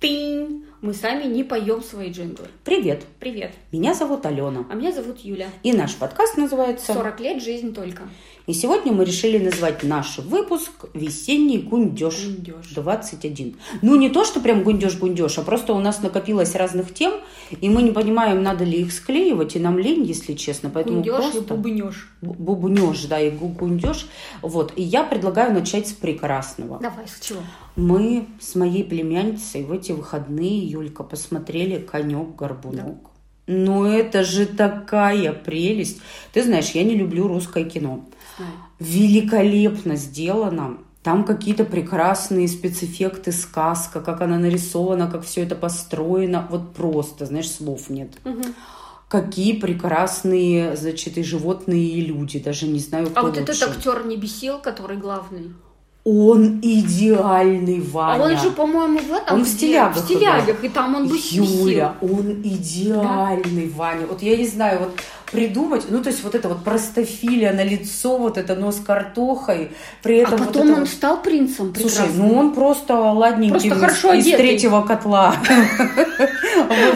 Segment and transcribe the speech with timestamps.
[0.00, 0.64] Тынь!
[0.80, 2.46] Мы сами не поем свои джинглы.
[2.64, 3.50] Привет, Привет.
[3.72, 4.64] меня зовут Алена.
[4.70, 5.48] А меня зовут Юля.
[5.64, 6.92] И наш подкаст называется...
[6.92, 8.08] 40 лет, жизнь только.
[8.48, 12.24] И сегодня мы решили назвать наш выпуск «Весенний гундеж».
[12.24, 12.68] Гундеж.
[12.74, 13.56] 21.
[13.82, 17.12] Ну, не то, что прям гундеж-гундеж, а просто у нас накопилось разных тем,
[17.60, 20.70] и мы не понимаем, надо ли их склеивать, и нам лень, если честно.
[20.70, 21.54] Поэтому Гундеж и просто...
[21.56, 22.08] бубнеж.
[22.22, 24.06] Бу- Бубнеж, да, и гу- гундеж.
[24.40, 24.72] Вот.
[24.76, 26.78] И я предлагаю начать с прекрасного.
[26.80, 27.40] Давай, с чего?
[27.76, 33.10] Мы с моей племянницей в эти выходные, Юлька, посмотрели «Конек-горбунок».
[33.50, 36.00] Ну, это же такая прелесть.
[36.34, 38.04] Ты знаешь, я не люблю русское кино.
[38.78, 40.78] Великолепно сделано.
[41.02, 46.46] Там какие-то прекрасные спецэффекты, сказка, как она нарисована, как все это построено.
[46.50, 48.10] Вот просто, знаешь, слов нет.
[48.24, 48.54] Мгм.
[49.08, 52.38] Какие прекрасные, значит, и животные, и люди.
[52.38, 53.52] Даже не знаю, кто А вот лучше.
[53.52, 55.52] этот актер не бесил, который главный.
[56.04, 58.22] Он идеальный, Ваня.
[58.22, 59.38] А он же, по-моему, в этом...
[59.38, 64.06] Он в «Стилягах» В стилягах, и там он бы Юля, он идеальный, Ваня.
[64.06, 64.92] Вот я не знаю, вот
[65.30, 69.70] придумать, ну, то есть вот это вот простофилия на лицо, вот это нос картохой,
[70.02, 72.28] при А этом вот потом это он вот- стал принцем Слушай, прекрасным.
[72.28, 74.46] ну он просто ладненький Просто из- хорошо из, одетый.
[74.46, 75.34] третьего котла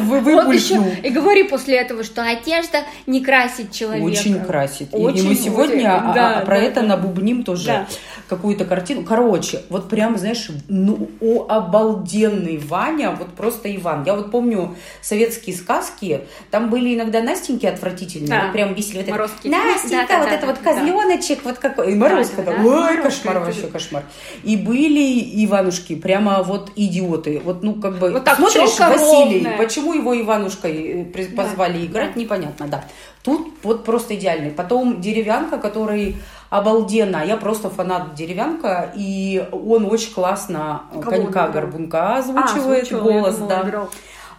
[0.01, 1.05] Вы- Вот еще выпулькнул.
[1.05, 4.05] и говори после этого, что одежда не красит человека.
[4.07, 4.93] Очень красит.
[4.95, 7.87] И- мы сегодня а- а про это набубним тоже
[8.29, 9.03] какую-то картину.
[9.05, 11.09] Короче, вот прям, знаешь, ну,
[11.49, 14.05] обалденный Ваня, вот просто Иван.
[14.07, 18.43] Я вот помню советские сказки, там были иногда Настеньки отвратительные, Да.
[18.45, 18.97] вот прям бесили.
[18.99, 19.49] Вот это, Морозки.
[19.49, 20.73] Настенька, Да, да, вот да, это вот да.
[20.73, 21.93] козленочек, вот какой.
[21.93, 22.65] И Морозка, Да, да, да.
[22.65, 23.69] ой, Морозка, кошмар, это вообще да.
[23.69, 24.03] кошмар.
[24.43, 27.41] И были Иванушки, прямо вот идиоты.
[27.45, 29.57] Вот, ну, как бы, Вот так, смотришь, Василий, ровная.
[29.59, 31.43] почему его Иванушкой э, при- Да.
[31.43, 32.21] позвали играть, Да.
[32.21, 32.85] непонятно, да.
[33.23, 34.51] Тут вот просто идеальный.
[34.51, 36.17] Потом деревянка, который
[36.51, 37.25] обалденно.
[37.25, 42.99] Я просто фанат деревянка, и он очень классно Кого он конька горбунка А, озвучивает я
[42.99, 43.69] голос, думала, да.
[43.69, 43.91] играл.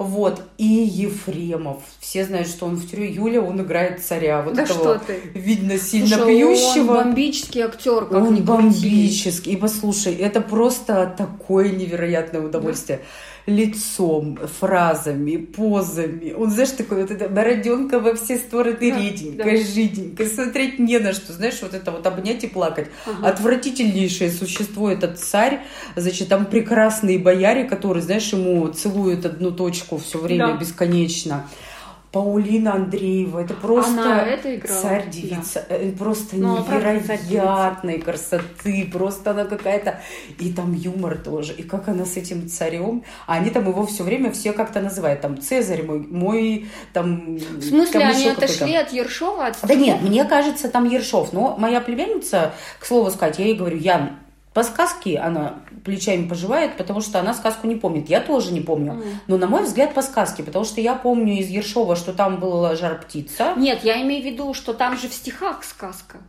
[0.04, 0.42] Вот.
[0.58, 1.82] И Ефремов.
[2.00, 4.42] Все знают, что он в тюрьме Юля, он играет царя.
[4.42, 5.20] Вот Да этого, что ты.
[5.34, 6.92] видно, сильно Слушай, пьющего.
[6.92, 9.54] Он бомбический актер, как Он ни бомбический.
[9.54, 13.02] И послушай, это просто такое невероятное удовольствие.
[13.46, 16.32] Лицом, фразами, позами.
[16.32, 19.64] Он, знаешь, такой вот это бороденка во все стороны Да, реденькая, да.
[19.64, 20.28] жиденькая.
[20.30, 21.34] Смотреть не на что.
[21.34, 22.88] Знаешь, вот это вот обнять и плакать.
[23.06, 23.28] Ага.
[23.28, 25.60] Отвратительнейшее существо этот царь.
[25.98, 30.58] Значит, там прекрасные бояре, которые, знаешь, ему целуют одну точку все время Да.
[30.58, 31.46] бесконечно.
[32.14, 34.82] Паулина Андреева, это просто Она это играла?
[34.82, 40.00] царь-девица, Э, просто Ну, невероятной красоты, просто она какая-то,
[40.38, 44.04] и там юмор тоже, и как она с этим царем, а они там его все
[44.04, 47.38] время все как-то называют, там Цезарь мой, мой там.
[47.38, 49.48] В смысле, там они отошли от Ершова?
[49.48, 51.34] От Да нет, мне кажется, там Ершов.
[51.34, 54.12] Но моя племянница, к слову сказать, я ей говорю, Ян,
[54.54, 58.10] по сказке она плечами поживает, потому что она сказку не помнит.
[58.10, 58.94] Я тоже не помню.
[58.94, 59.04] Мгм.
[59.28, 62.76] Но, на мой взгляд, по сказке, потому что я помню из Ершова, что там была
[62.76, 63.54] жар-птица.
[63.58, 66.20] Нет, я имею в виду, что там же в стихах сказка.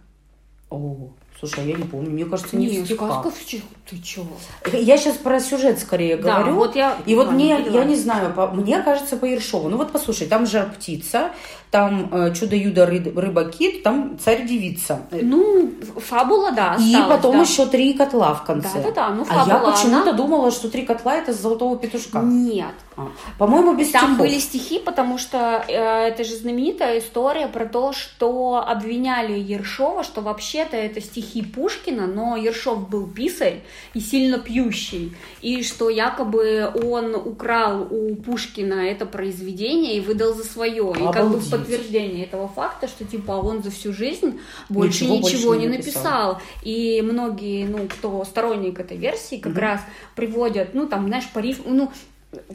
[0.71, 2.11] О, слушай, а я не помню.
[2.11, 3.11] Мне кажется, не, в стихах.
[3.11, 3.69] сказка в стихах.
[3.89, 4.27] Ты чего?
[4.73, 6.55] Я сейчас про сюжет скорее Да, говорю.
[6.55, 9.69] вот я И вот мне, я не знаю, по- мне кажется, по Ершову.
[9.69, 11.31] Ну вот послушай, там жар-птица,
[11.75, 15.01] там э, чудо-юдо ры- рыба-кит, там царь-девица.
[15.11, 17.43] Ну, фабула, да, И осталась, потом да.
[17.43, 18.69] еще три котла в конце.
[18.75, 22.21] Да-да-да, ну, а я фабула, почему-то она- думала, что три котла это с золотого петушка.
[22.21, 22.67] Нет.
[22.97, 23.09] А,
[23.39, 24.19] По-моему, без Там стихов.
[24.19, 25.73] были стихи, потому что э,
[26.07, 32.37] это же знаменитая история про то, что обвиняли Ершова, что вообще-то это стихи Пушкина, но
[32.37, 33.62] Ершов был писарь
[33.95, 35.12] и сильно пьющий,
[35.43, 40.93] и что якобы он украл у Пушкина это произведение и выдал за свое.
[40.93, 41.49] И как бы Обалдеть.
[41.65, 45.77] Подтверждение этого факта, что типа он за всю жизнь больше Ничего ничего, больше не не
[45.79, 46.39] написал.
[46.63, 49.61] И многие, ну, кто сторонник этой версии, как Мгм.
[49.61, 49.81] раз
[50.17, 51.93] приводят, ну, там, знаешь, по рифму, ну,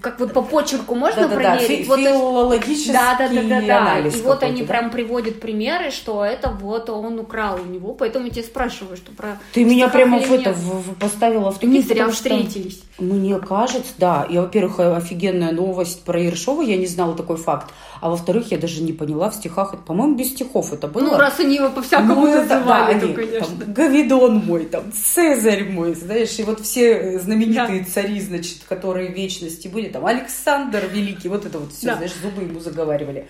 [0.02, 1.84] как вот по почерку можно Да-да-да, проверить.
[1.84, 4.08] фи- вот, филологический да, да, да, да, да.
[4.10, 4.68] И вот они да?
[4.68, 7.94] прям приводят примеры, что это вот он украл у него.
[7.94, 11.64] Поэтому я тебя спрашиваю, что про Ты меня прямо в это в- в- поставила в
[11.64, 12.84] Не тупик, зря потому что встретились.
[13.00, 14.28] Мне кажется, да.
[14.30, 17.74] Я, во-первых, э, офигенная новость про Ершова, я не знала такой факт.
[18.02, 21.04] А во-вторых, я даже не поняла в стихах, по-моему, без стихов это было.
[21.04, 23.58] Ну, раз они его по-всякому Ну, это, да, называли, то, они, конечно.
[23.60, 29.16] там, Гавидон мой, там, Цезарь мой, знаешь, и вот все знаменитые цари, значит, которые в
[29.16, 31.96] вечности были, там, Александр Великий, вот это вот все, Да.
[31.96, 33.28] знаешь, зубы ему заговаривали.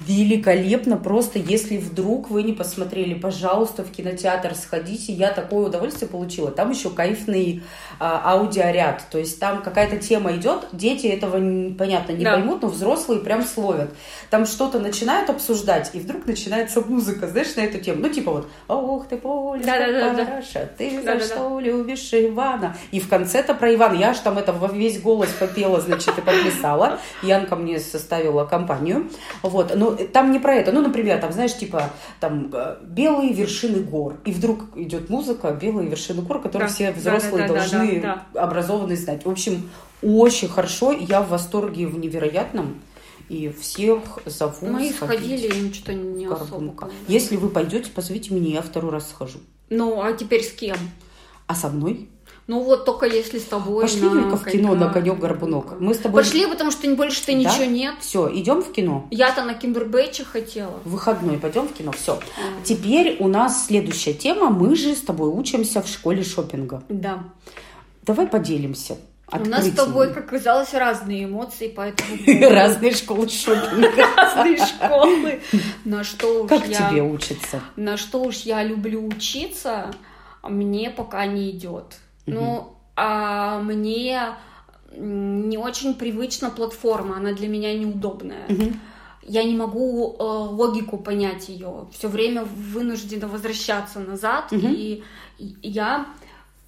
[0.00, 6.50] Великолепно, просто если вдруг вы не посмотрели, пожалуйста, в кинотеатр сходите, я такое удовольствие получила.
[6.50, 7.62] Там еще кайфный
[7.98, 11.32] а, аудиоряд, то есть там какая-то тема идет, дети этого,
[11.76, 12.34] понятно, не Да.
[12.34, 13.90] поймут, но взрослые прям словят.
[14.28, 18.02] Там что-то начинают обсуждать, и вдруг начинается музыка, знаешь, на эту тему.
[18.02, 19.62] Ну, типа вот, ох ты, Поля,
[20.14, 22.76] папаша, ты за что любишь Ивана?
[22.90, 23.94] И в конце-то про Ивана.
[23.94, 26.98] Я аж там это во весь голос попела значит, и подписала.
[27.22, 29.08] Янка мне составила компанию.
[29.42, 30.72] Вот, но там не про это.
[30.72, 31.90] Ну, например, там, знаешь, типа,
[32.20, 34.16] там, э, белые вершины гор.
[34.24, 36.74] И вдруг идет музыка «Белые вершины гор», которые Да.
[36.74, 39.24] все взрослые Да, да, да, должны да, образованные знать.
[39.24, 39.70] В общем,
[40.02, 40.92] очень хорошо.
[40.92, 42.80] Я в восторге в невероятном.
[43.28, 46.90] И всех зову Мы сходили, им что-то не особо.
[47.08, 49.40] Если вы пойдете, позовите меня, я второй раз схожу.
[49.68, 50.76] Ну, а теперь с кем?
[51.48, 52.08] А со мной?
[52.46, 53.82] Ну вот только если с тобой.
[53.82, 55.80] Пошли, на Юлька, в кино на конек горбунок.
[55.80, 56.22] Мы с тобой...
[56.22, 57.38] Пошли, потому что больше-то Да?
[57.38, 57.94] ничего нет.
[58.00, 59.08] Все, идем в кино.
[59.10, 60.78] Я-то на Киндербэтче хотела.
[60.84, 61.90] В выходной пойдем в кино.
[61.92, 62.20] Все.
[62.62, 64.50] Теперь у нас следующая тема.
[64.50, 66.82] Мы же с тобой учимся в школе шопинга.
[66.88, 67.24] Да.
[68.02, 68.96] Давай поделимся.
[69.32, 69.74] У нас с открытиями.
[69.74, 72.10] тобой, как казалось, разные эмоции, поэтому
[72.48, 74.06] разные школы шопинга.
[74.16, 75.40] разные школы.
[75.84, 77.60] На что уж Как тебе учиться?
[77.74, 79.90] На что уж я люблю учиться,
[80.44, 81.96] мне пока не идет.
[82.26, 84.20] Ну, а мне
[84.96, 88.46] не очень привычна платформа, она для меня неудобная.
[89.28, 91.88] Я не могу э, логику понять ее.
[91.92, 94.68] Все время вынуждена возвращаться назад, Мгм.
[94.72, 95.02] и,
[95.38, 96.06] и я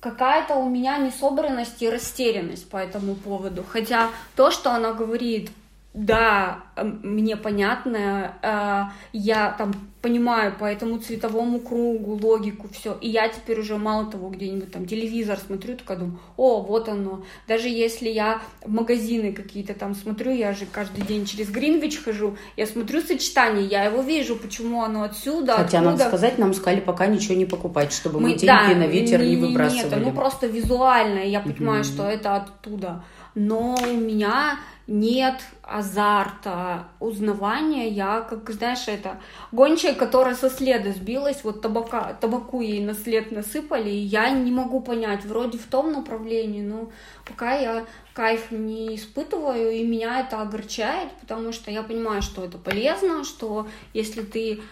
[0.01, 3.65] какая-то у меня несобранность и растерянность по этому поводу.
[3.69, 5.51] Хотя то, что она говорит,
[5.95, 6.65] да,
[7.03, 8.83] мне понятно, э,
[9.13, 12.97] я там понимаю по этому цветовому кругу логику, все.
[13.01, 17.25] И я теперь уже мало того, где-нибудь там телевизор смотрю, такая думаю, о, вот оно.
[17.49, 22.37] Даже если я в магазины какие-то там смотрю, я же каждый день через Гринвич хожу,
[22.57, 25.91] я смотрю сочетание, я его вижу, почему оно отсюда, Хотя, откуда.
[25.91, 29.21] надо сказать, нам сказали пока ничего не покупать, чтобы мы, Мы- деньги да, на ветер
[29.21, 29.97] не, не- выбрасывали.
[30.05, 31.85] Нет, ну просто визуально я понимаю, Мгм.
[31.93, 33.03] что это оттуда.
[33.35, 34.59] Но у меня
[34.89, 37.91] нет азарта, узнавания.
[37.91, 39.21] Я, как знаешь, это
[39.53, 44.51] гончая, которая со следа сбилась, вот табака, табаку ей на след насыпали, и я не
[44.51, 46.91] могу понять, вроде в том направлении, но
[47.27, 52.57] пока я кайф не испытываю, и меня это огорчает, потому что я понимаю, что это
[52.57, 54.63] полезно, что если ты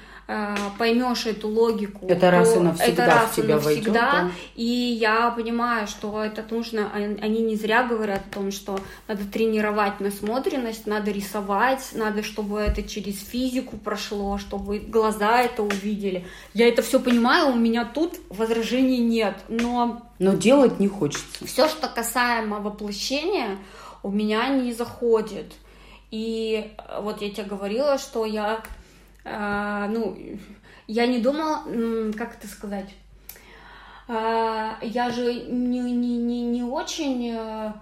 [0.78, 4.10] поймешь эту логику, Это раз и навсегда это раз в и тебя войдет, навсегда.
[4.22, 4.30] да?
[4.56, 9.24] И я понимаю, что это нужно, он- они не зря говорят о том, что надо
[9.24, 16.24] тренировать насмотренность, надо рисовать, надо, чтобы это через физику прошло, чтобы глаза это увидели.
[16.54, 21.24] Я это все понимаю, у меня тут возражений нет, но Но делать не хочется.
[21.46, 23.58] все, что касаемо воплощения,
[24.02, 25.52] у меня не заходит.
[26.12, 28.60] И э, вот я тебе говорила, что я,
[29.26, 30.16] э, ну,
[30.86, 31.62] я не думала,
[32.16, 32.94] как это сказать,
[34.08, 37.72] Э, я же не, не, не, не очень э,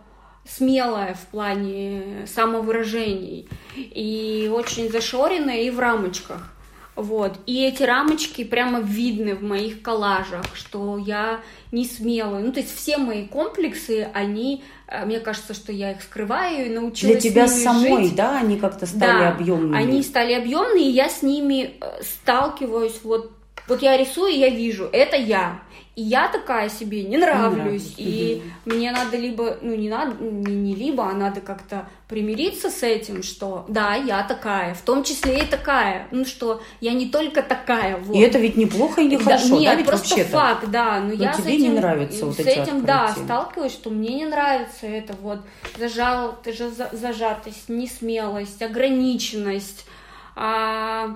[0.46, 6.50] смелая в плане самовыражений и очень зашоренная и в рамочках.
[6.96, 7.38] Вот.
[7.46, 11.40] И эти рамочки прямо видны в моих коллажах, что я
[11.72, 12.42] не смелая.
[12.42, 14.62] Ну, то есть все мои комплексы, они,
[15.04, 18.14] мне кажется, что я их скрываю и научилась Для тебя с ними самой, жить.
[18.16, 19.76] да, они как-то стали Да, объемными.
[19.76, 23.00] Они стали объемные, и я с ними э, сталкиваюсь.
[23.02, 23.32] Вот,
[23.68, 25.60] вот я рисую, я вижу, это я.
[25.96, 27.94] И я такая себе не нравлюсь.
[27.98, 32.82] И мне надо либо, ну не надо, не, не либо, а надо как-то примириться с
[32.82, 36.08] этим, что да, я такая, в том числе и такая.
[36.10, 37.96] Ну что, я не только такая.
[37.98, 38.16] Вот.
[38.16, 40.30] И это ведь неплохо и Да, нехорошо, да, нет, ведь просто вообще-то?
[40.32, 40.98] факт, да.
[40.98, 43.24] Но, я с тебе не этим, нравятся вот с эти этим, да, открытия.
[43.26, 45.38] сталкиваюсь, что мне не нравится это вот
[45.78, 49.86] зажал, ты же за- зажатость, несмелость, ограниченность,
[50.34, 51.10] а,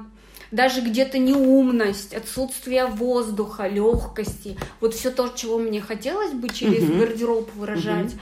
[0.51, 4.57] даже где-то неумность, отсутствие воздуха, легкости.
[4.81, 6.99] Вот все то, чего мне хотелось бы через Мгм.
[6.99, 8.15] гардероб выражать,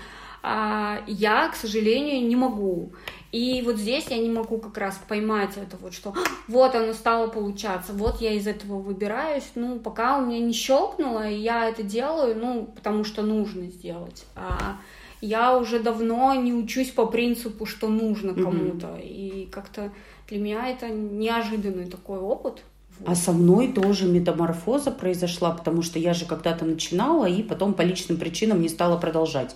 [0.43, 2.93] а, я, к сожалению, не могу.
[3.33, 6.15] И вот здесь я не могу как раз поймать это вот, что «А,
[6.47, 9.45] вот оно стало получаться, вот я из этого выбираюсь.
[9.57, 14.25] Ну, пока у меня не щелкнуло, и я это делаю, ну, потому что нужно сделать.
[14.37, 14.77] А
[15.21, 18.97] я уже давно не учусь по принципу, что нужно кому-то.
[19.03, 19.91] И как-то
[20.29, 22.63] для меня это неожиданный такой опыт.
[23.05, 27.83] А со мной тоже метаморфоза произошла, потому что я же когда-то начинала и потом по
[27.83, 29.55] личным причинам не стала продолжать.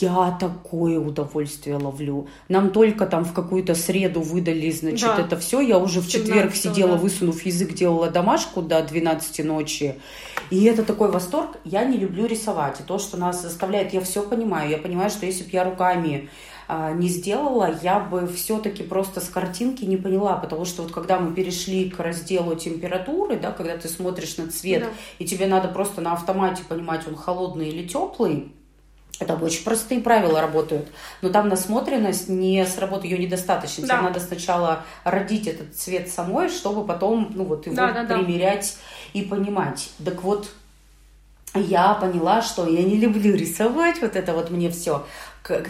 [0.00, 2.26] Я такое удовольствие ловлю.
[2.48, 5.20] Нам только там в какую-то среду выдали, значит, Да.
[5.20, 5.60] это все.
[5.60, 6.96] Я уже в четверг 17-го, сидела, да.
[6.96, 9.96] высунув язык, делала домашку до 12 ночи.
[10.48, 11.58] И это такой восторг.
[11.64, 12.80] Я не люблю рисовать.
[12.80, 14.70] И то, что нас заставляет, я все понимаю.
[14.70, 16.30] Я понимаю, что если бы я руками
[16.68, 21.34] не сделала, я бы все-таки просто с картинки не поняла, потому что вот когда мы
[21.34, 24.88] перешли к разделу температуры, да, когда ты смотришь на цвет, Да.
[25.18, 28.52] и тебе надо просто на автомате понимать, он холодный или теплый,
[29.26, 30.88] там очень простые правила работают,
[31.22, 33.86] но там насмотренность не сработает, ее недостаточно.
[33.86, 33.94] Да.
[33.94, 38.18] Тебе надо сначала родить этот цвет самой, чтобы потом, ну вот его Да, да, да.
[38.18, 38.76] примерять
[39.14, 39.90] и понимать.
[40.04, 40.50] Так вот,
[41.54, 45.04] я поняла, что я не люблю рисовать, вот это вот мне все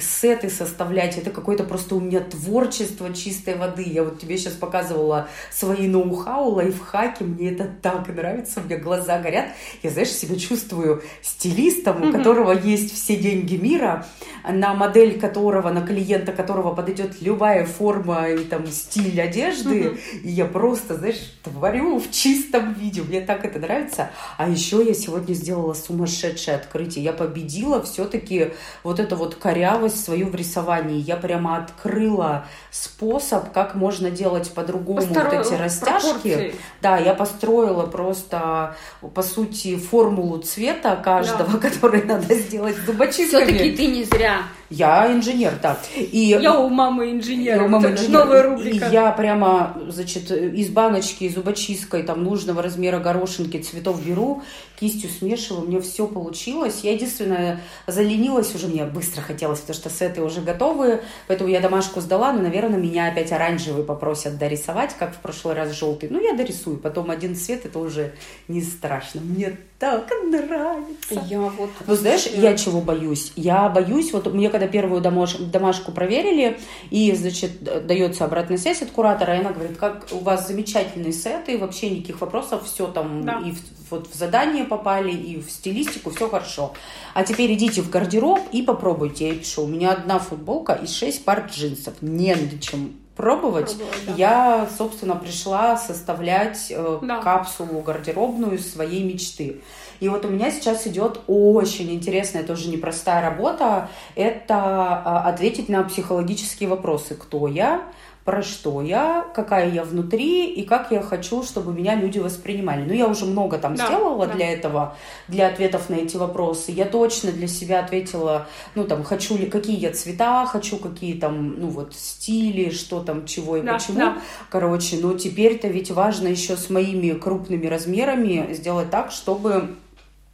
[0.00, 3.84] сеты составлять, это какое-то просто у меня творчество чистой воды.
[3.84, 9.18] Я вот тебе сейчас показывала свои ноу-хау, лайфхаки, мне это так нравится, у меня глаза
[9.18, 9.46] горят.
[9.82, 14.06] Я, знаешь, себя чувствую стилистом, у которого есть все деньги мира,
[14.48, 19.98] на модель которого, на клиента которого подойдет любая форма и там стиль одежды.
[20.22, 23.02] И я просто, знаешь, творю в чистом виде.
[23.02, 24.10] Мне так это нравится.
[24.36, 27.04] А еще я сегодня сделала сумасшедшее открытие.
[27.04, 31.00] Я победила все-таки вот это вот корявость свою в рисовании.
[31.00, 35.24] Я прямо открыла способ, как можно делать по-другому Постар...
[35.24, 36.04] вот эти растяжки.
[36.04, 36.54] Пропорции.
[36.80, 38.76] Да, я построила просто,
[39.14, 41.58] по сути, формулу цвета каждого, да.
[41.68, 43.44] который надо сделать зубочистками.
[43.44, 45.78] Все-таки ты не зря я инженер, да.
[45.96, 47.62] И, я у мамы инженер.
[47.62, 48.10] у мамы инженер.
[48.10, 48.86] Новая рубрика.
[48.86, 54.42] И я прямо, значит, из баночки, зубочисткой там нужного размера горошинки цветов беру,
[54.78, 56.80] кистью смешиваю, у меня все получилось.
[56.82, 62.00] Я единственное заленилась уже, мне быстро хотелось, потому что сеты уже готовы, поэтому я домашку
[62.00, 66.10] сдала, но, наверное, меня опять оранжевый попросят дорисовать, как в прошлый раз желтый.
[66.10, 68.12] Ну, я дорисую, потом один цвет, это уже
[68.48, 69.22] не страшно.
[69.22, 71.24] Мне так нравится.
[71.28, 71.70] Я вот...
[71.86, 73.32] Ну, знаешь, я чего боюсь?
[73.36, 75.36] Я боюсь, вот мне когда первую домаш...
[75.36, 76.58] домашку проверили,
[76.90, 81.48] и, значит, дается обратная связь от куратора, и она говорит, как у вас замечательный сет,
[81.48, 83.40] и вообще никаких вопросов, все там да.
[83.44, 86.72] и в, вот в задание попали, и в стилистику, все хорошо.
[87.14, 89.28] А теперь идите в гардероб и попробуйте.
[89.28, 91.94] Я пишу, у меня одна футболка и шесть пар джинсов.
[92.00, 93.76] Не на чем пробовать.
[93.76, 94.14] пробовать да.
[94.16, 97.20] Я, собственно, пришла составлять э, да.
[97.20, 99.60] капсулу гардеробную своей мечты.
[100.00, 103.90] И вот у меня сейчас идет очень интересная, тоже непростая работа.
[104.14, 107.16] Это э, ответить на психологические вопросы.
[107.16, 107.82] Кто я?
[108.28, 112.84] Про что я, какая я внутри и как я хочу, чтобы меня люди воспринимали.
[112.84, 114.34] Ну, я уже много там да, сделала да.
[114.34, 114.96] для этого,
[115.28, 116.70] для ответов на эти вопросы.
[116.70, 121.58] Я точно для себя ответила, ну, там, хочу ли, какие я цвета, хочу какие там,
[121.58, 123.98] ну, вот, стили, что там, чего и да, почему.
[123.98, 124.18] Да.
[124.50, 129.74] Короче, ну, теперь-то ведь важно еще с моими крупными размерами сделать так, чтобы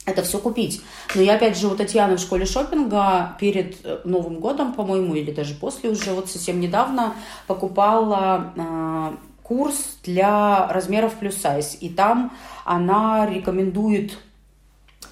[0.06, 0.82] это все купить.
[1.14, 5.32] Но я опять же у Татьяны в школе шопинга перед э, Новым годом, по-моему, или
[5.32, 7.14] даже после уже, вот совсем недавно
[7.46, 11.78] покупала э, курс для размеров плюс сайз.
[11.80, 12.32] И там
[12.64, 14.18] она рекомендует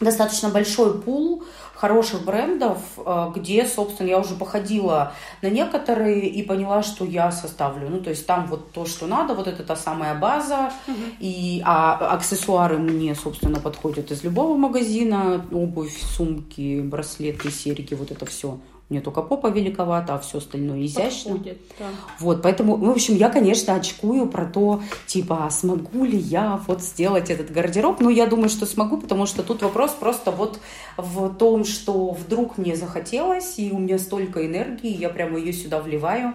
[0.00, 1.44] достаточно большой пул
[1.82, 7.88] хороших брендов, э, где, собственно, я уже походила на некоторые и поняла, что я составлю.
[7.90, 10.96] Ну, то есть там вот то, что надо, вот это та самая база, угу.
[11.18, 18.26] и, а аксессуары мне, собственно, подходят из любого магазина, обувь, сумки, браслеты, серьги, вот это
[18.26, 18.60] все.
[18.88, 21.32] Мне только попа великовата, а все остальное изящно.
[21.32, 21.86] Подходит, да.
[22.20, 26.82] Вот, поэтому, в общем, я, конечно, очкую про то, типа, а смогу ли я вот
[26.82, 28.00] сделать этот гардероб.
[28.00, 30.60] Но я думаю, что смогу, потому что тут вопрос просто вот
[30.98, 35.80] в том, что вдруг мне захотелось, и у меня столько энергии, я прямо ее сюда
[35.80, 36.34] вливаю.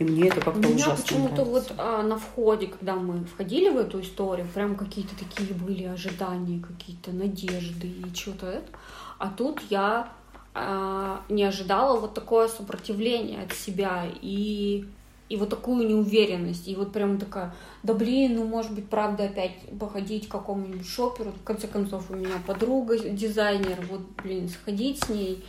[0.00, 3.68] И мне это как-то ужасно У меня почему-то вот а, на входе, когда мы входили
[3.68, 8.68] в эту историю, прям какие-то такие были ожидания, какие-то надежды и что-то это.
[9.18, 10.08] А тут я
[11.28, 14.84] не ожидала вот такое сопротивление от себя и
[15.30, 19.52] и вот такую неуверенность, и вот прям такая, да блин, ну может быть, правда опять
[19.78, 25.08] походить к какому-нибудь шоперу, в конце концов у меня подруга дизайнер, вот, блин, сходить с
[25.08, 25.44] ней,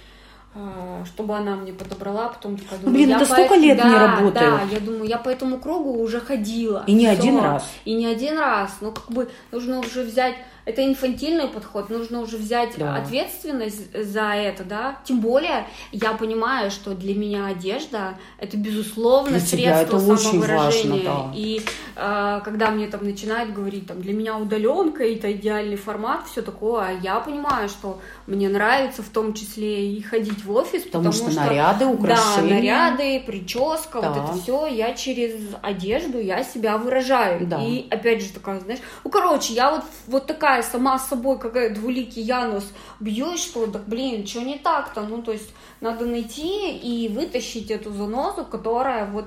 [0.54, 3.60] а, чтобы она мне подобрала, потом такая думаю, Блин, это столько по...
[3.60, 4.34] лет да, не работаю.
[4.34, 6.84] Да, я думаю, я по этому кругу уже ходила.
[6.88, 7.20] И не Всё.
[7.20, 7.66] один раз.
[7.86, 8.78] И не один раз.
[8.82, 10.36] Ну, как бы нужно уже взять
[10.72, 12.96] это инфантильный подход, нужно уже взять да.
[12.96, 14.98] ответственность за это, да.
[15.04, 21.10] Тем более я понимаю, что для меня одежда это безусловно для средство это самовыражения.
[21.10, 21.32] Важно, да.
[21.36, 21.62] И
[21.96, 26.82] э, когда мне там начинают говорить, там для меня удаленка это идеальный формат, все такое,
[26.82, 31.14] а я понимаю, что мне нравится в том числе и ходить в офис, потому, потому
[31.14, 34.12] что, что наряды, украшения, да, наряды, прическа, да.
[34.12, 37.46] вот это все, я через одежду я себя выражаю.
[37.46, 37.62] Да.
[37.62, 41.74] И опять же такая, знаешь, ну короче, я вот вот такая такая сама собой, какая
[41.74, 42.66] двуликий Янус,
[43.00, 45.02] бьешь, что, так, блин, что не так-то?
[45.02, 45.50] Ну, то есть
[45.82, 49.26] надо найти и вытащить эту занозу, которая вот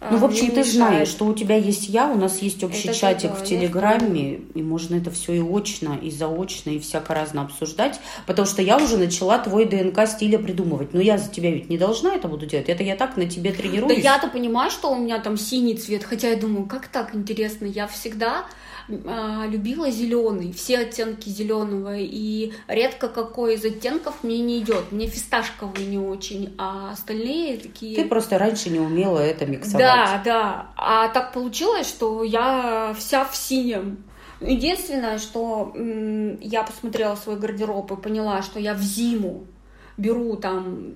[0.00, 2.88] э, ну, в общем, ты знаешь, что у тебя есть я, у нас есть общий
[2.88, 7.42] это чатик в Телеграме, и можно это все и очно, и заочно, и всяко разно
[7.42, 10.94] обсуждать, потому что я уже начала твой ДНК стиля придумывать.
[10.94, 13.52] Но я за тебя ведь не должна это буду делать, это я так на тебе
[13.52, 13.96] тренируюсь.
[13.96, 17.66] Да я-то понимаю, что у меня там синий цвет, хотя я думаю, как так интересно,
[17.66, 18.44] я всегда
[18.88, 24.92] любила зеленый, все оттенки зеленого, и редко какой из оттенков мне не идет.
[24.92, 27.96] Мне фисташковый не очень, а остальные такие...
[27.96, 29.78] Ты просто раньше не умела это миксовать.
[29.78, 30.66] Да, да.
[30.76, 34.04] А так получилось, что я вся в синем.
[34.40, 35.72] Единственное, что
[36.40, 39.46] я посмотрела свой гардероб и поняла, что я в зиму
[39.96, 40.94] беру там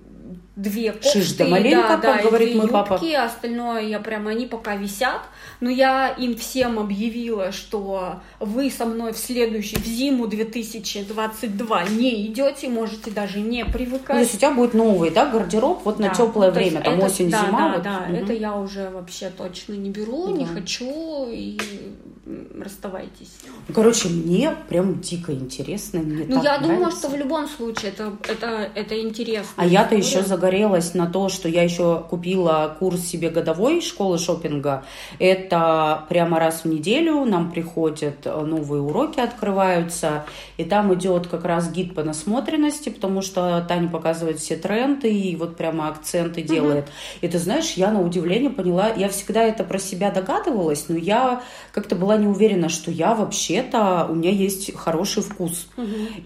[0.57, 1.21] две кофты.
[1.21, 2.95] Шиш да маленько, да, и говорит две мой папа.
[2.95, 5.23] юбки, остальное я прям, они пока висят.
[5.61, 12.27] Но я им всем объявила, что вы со мной в следующий, в зиму 2022 не
[12.27, 14.19] идете, можете даже не Ну, то привыкать.
[14.21, 17.07] есть у тебя будет новый, да, гардероб вот на Да, теплое ну, время, там это-
[17.07, 17.59] осень, да, зима.
[17.69, 17.83] Да, вот.
[17.83, 18.15] да, Мгм.
[18.17, 20.53] это я уже вообще точно не беру, не Да.
[20.55, 21.59] хочу и
[22.59, 23.31] расставайтесь.
[23.75, 26.01] Короче, мне прям дико интересно.
[26.01, 27.01] Мне Ну, я думаю, нравится.
[27.01, 29.51] что в любом случае это, это, это интересно.
[29.57, 34.85] А я-то еще загорелась на то, что я еще купила курс себе годовой школы шопинга.
[35.19, 40.25] Это прямо раз в неделю нам приходят э, новые уроки, открываются,
[40.57, 45.37] и там идет как раз гид по насмотренности, потому что Таня показывает все тренды и
[45.37, 46.87] вот прямо акценты делает.
[47.21, 51.43] И ты знаешь, я на удивление поняла, я всегда это про себя догадывалась, но я
[51.73, 55.67] как-то была не уверена, что я вообще-то, у меня есть хороший вкус.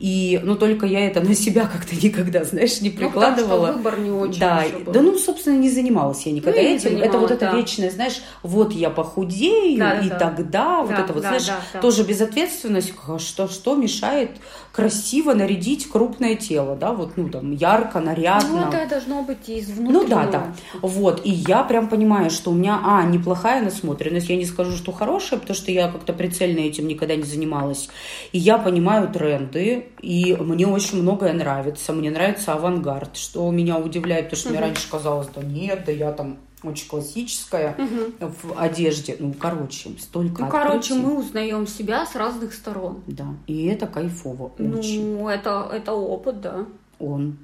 [0.01, 3.69] И, ну, только я это на себя как-то никогда, знаешь, не Ну, прикладывала.
[3.69, 6.99] что выбор не очень Да, да, ну, собственно, не занималась я никогда Ну, этим.
[6.99, 7.57] это вот это да.
[7.57, 10.19] вечное, знаешь, вот я похудею, Да, и да.
[10.19, 11.81] тогда, вот Да, это вот, да, знаешь, да, да.
[11.81, 14.31] тоже безответственность, а что, что мешает
[14.73, 18.67] красиво нарядить крупное тело, да, вот, ну, там, ярко, нарядно.
[18.71, 20.03] Ну, это должно быть из внутреннего.
[20.03, 20.55] Ну да, да.
[20.83, 21.21] Вот.
[21.25, 24.29] И я прям понимаю, что у меня, а, неплохая насмотренность.
[24.29, 27.89] Я не скажу, что хорошая, потому что я как-то прицельно этим никогда не занималась.
[28.33, 31.93] И я понимаю тренды, и мне очень многое нравится.
[31.93, 36.13] Мне нравится авангард, что меня удивляет, потому что мне раньше казалось, да нет, да я
[36.13, 37.77] там очень классическая
[38.21, 39.17] в одежде.
[39.19, 41.03] Ну, короче, столько Ну, короче, открытий.
[41.03, 43.03] мы узнаем себя с разных сторон.
[43.07, 45.17] Да, и это кайфово очень.
[45.19, 46.67] Ну, это, это опыт, да.
[46.99, 47.37] Он.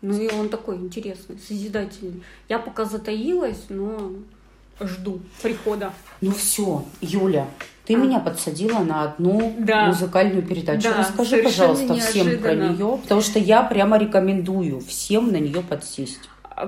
[0.00, 2.22] Ну, и он такой интересный, созидательный.
[2.48, 4.12] Я пока затаилась, но
[4.80, 5.92] жду прихода.
[6.20, 7.46] Ну все, Юля,
[7.86, 7.96] ты А.
[7.96, 9.86] меня подсадила на одну Да.
[9.86, 10.82] музыкальную передачу.
[10.88, 12.68] Да, Расскажи, пожалуйста, всем про неожиданно.
[12.76, 16.20] нее, потому что я прямо рекомендую всем на нее подсесть.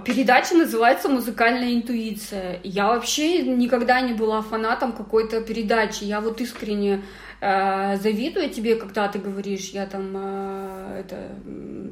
[0.05, 2.61] Передача называется «Музыкальная интуиция».
[2.62, 6.05] Я вообще никогда не была фанатом какой-то передачи.
[6.05, 7.03] Я вот искренне
[7.40, 11.16] э, завидую тебе, когда ты говоришь, я там э, это,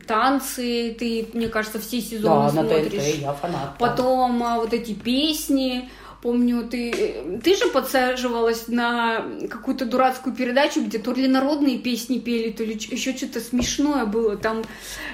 [0.06, 2.92] танцы, ты, мне кажется, все сезоны да, на смотришь.
[3.02, 3.60] ТНТ я фанат.
[3.62, 3.74] да.
[3.80, 5.88] Потом а, вот эти песни.
[6.20, 12.50] Помню, ты, ты же подсаживалась на какую-то дурацкую передачу, где то ли народные песни пели,
[12.50, 14.36] то ли еще что-то смешное было.
[14.36, 14.64] Там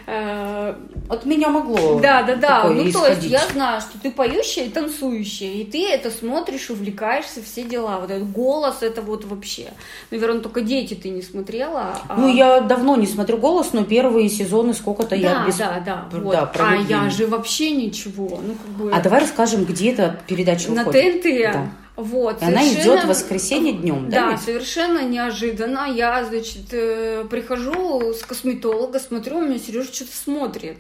[0.07, 0.75] э,
[1.11, 2.65] От меня могло да, да, да.
[2.71, 3.31] Ну, то есть исходить.
[3.31, 7.99] я знаю, что ты поющая и танцующая, и ты это смотришь, увлекаешься, все дела.
[8.01, 9.73] Вот этот голос, это вот вообще.
[10.11, 11.99] Наверное, только дети ты не смотрела.
[12.09, 15.57] а- Ну, я давно не смотрю «Голос», но первые сезоны сколько-то да, я без...
[15.57, 16.53] да, да, Да, вот.
[16.53, 18.41] про а я же вообще ничего.
[18.43, 18.91] Ну, как бы...
[18.91, 20.94] А давай расскажем, где эта передача выходит.
[20.95, 21.53] ТНТ.
[21.53, 21.71] Да.
[21.97, 24.21] Вот, И она идет в воскресенье днем, да?
[24.21, 24.41] Да, ведь?
[24.41, 25.87] совершенно неожиданно.
[25.93, 30.77] Я, значит, э, прихожу с косметолога, смотрю, у меня Сережа что-то смотрит.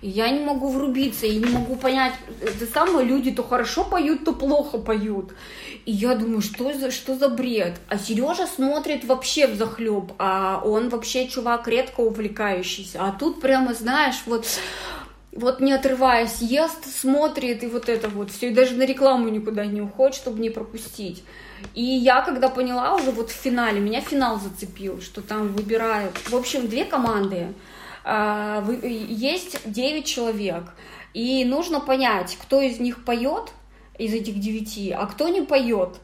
[0.00, 4.24] И я не могу врубиться, и не могу понять, это самое, люди то хорошо поют,
[4.24, 5.32] то плохо поют.
[5.86, 7.80] И я думаю, что за, что за бред?
[7.88, 12.98] А Сережа смотрит вообще в захлеб, а он вообще чувак редко увлекающийся.
[13.02, 14.46] А тут прямо, знаешь, вот
[15.36, 19.66] вот не отрываясь, ест, смотрит, и вот это вот все, и даже на рекламу никуда
[19.66, 21.24] не уходит, чтобы не пропустить.
[21.74, 26.34] И я, когда поняла уже вот в финале, меня финал зацепил, что там выбирают, в
[26.34, 27.54] общем, две команды,
[28.06, 30.64] А, есть 9 человек,
[31.14, 33.52] и нужно понять, кто из них поет,
[33.98, 35.96] из этих девяти, а кто не поет.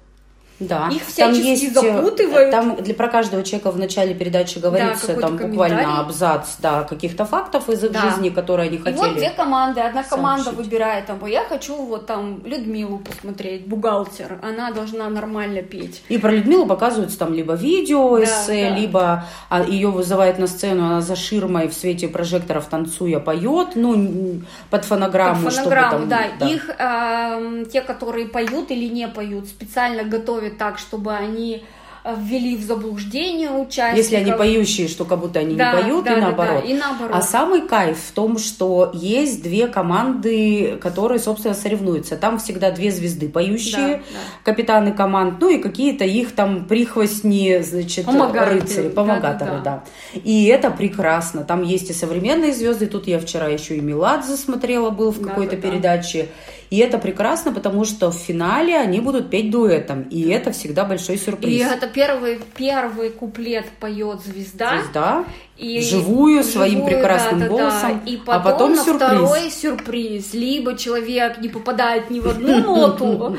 [0.60, 0.88] Да.
[0.92, 2.50] Их Там всячески есть, э, запутывают.
[2.50, 7.24] Там для про каждого человека в начале передачи говорится какой-то там буквально абзац, да, каких-то
[7.24, 8.02] фактов из их Да.
[8.02, 8.98] жизни, которые они И хотели.
[8.98, 9.80] вот две команды.
[9.80, 10.64] Одна команда сообщить.
[10.66, 14.38] выбирает, там, я хочу вот там Людмилу посмотреть, бухгалтер.
[14.42, 16.02] Она должна нормально петь.
[16.10, 18.76] И про Людмилу показывается там либо видео, Да, эссе, да.
[18.76, 24.40] либо а, ее вызывает на сцену, она за ширмой в свете прожекторов танцуя поет, ну,
[24.68, 26.46] под фонограмму, Под чтобы фонограмму, там, да.
[26.48, 31.64] Их, эм, те, которые поют или не поют, специально готовят так, чтобы они
[32.02, 33.96] э, ввели в заблуждение участников.
[33.98, 36.62] Если они поющие, что как будто они Да, не поют, да, и да, наоборот.
[36.62, 37.10] да, и наоборот.
[37.14, 42.16] А самый кайф в том, что есть две команды, которые, собственно, соревнуются.
[42.16, 44.02] Там всегда две звезды поющие, Да, да.
[44.44, 48.60] капитаны команд, ну и какие-то их там прихвостни, значит, Помогатели.
[48.60, 49.84] рыцари, помогаторы, Да, да,
[50.14, 51.44] да, И это прекрасно.
[51.44, 52.86] Там есть и современные звезды.
[52.86, 56.26] Тут я вчера еще и Меладзе смотрела, был в Да, какой-то да, да.
[56.70, 60.02] И это прекрасно, потому что в финале они будут петь дуэтом.
[60.02, 61.61] И это всегда большой сюрприз.
[61.61, 64.78] И это первый, первый куплет поет звезда.
[64.80, 65.24] Звезда
[65.59, 67.62] И вживую, своим прекрасным да-да-да.
[67.62, 69.09] голосом, И а потом, потом на сюрприз.
[69.09, 70.33] второй сюрприз.
[70.35, 73.37] Либо человек не попадает ни в одну ноту,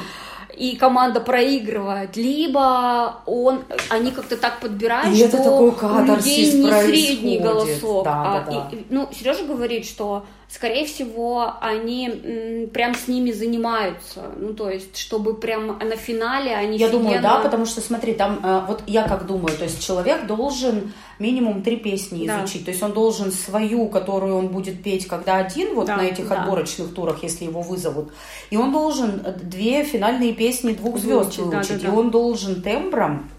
[0.57, 6.51] и команда проигрывает, либо он, они как-то так подбирают, И это что такой у людей
[6.53, 6.95] не происходит.
[6.95, 8.03] средний голосок.
[8.03, 8.69] Да, а, да, да.
[8.75, 14.31] и, ну, Сережа говорит, что скорее всего, они прям с ними занимаются.
[14.37, 18.39] Ну, то есть, чтобы прям на финале они Я думаю, да, потому что, смотри, там,
[18.43, 22.39] э, вот я как думаю, то есть человек должен минимум три песни Да.
[22.43, 22.65] изучить.
[22.65, 26.27] То есть он должен свою, которую он будет петь, когда один, вот Да, на этих
[26.27, 26.41] да.
[26.41, 28.11] отборочных турах, если его вызовут.
[28.49, 31.81] И он должен э, две финальные песни двух звезд Выучить, да, выучить.
[31.81, 31.97] да, И да.
[31.97, 33.29] он должен тембром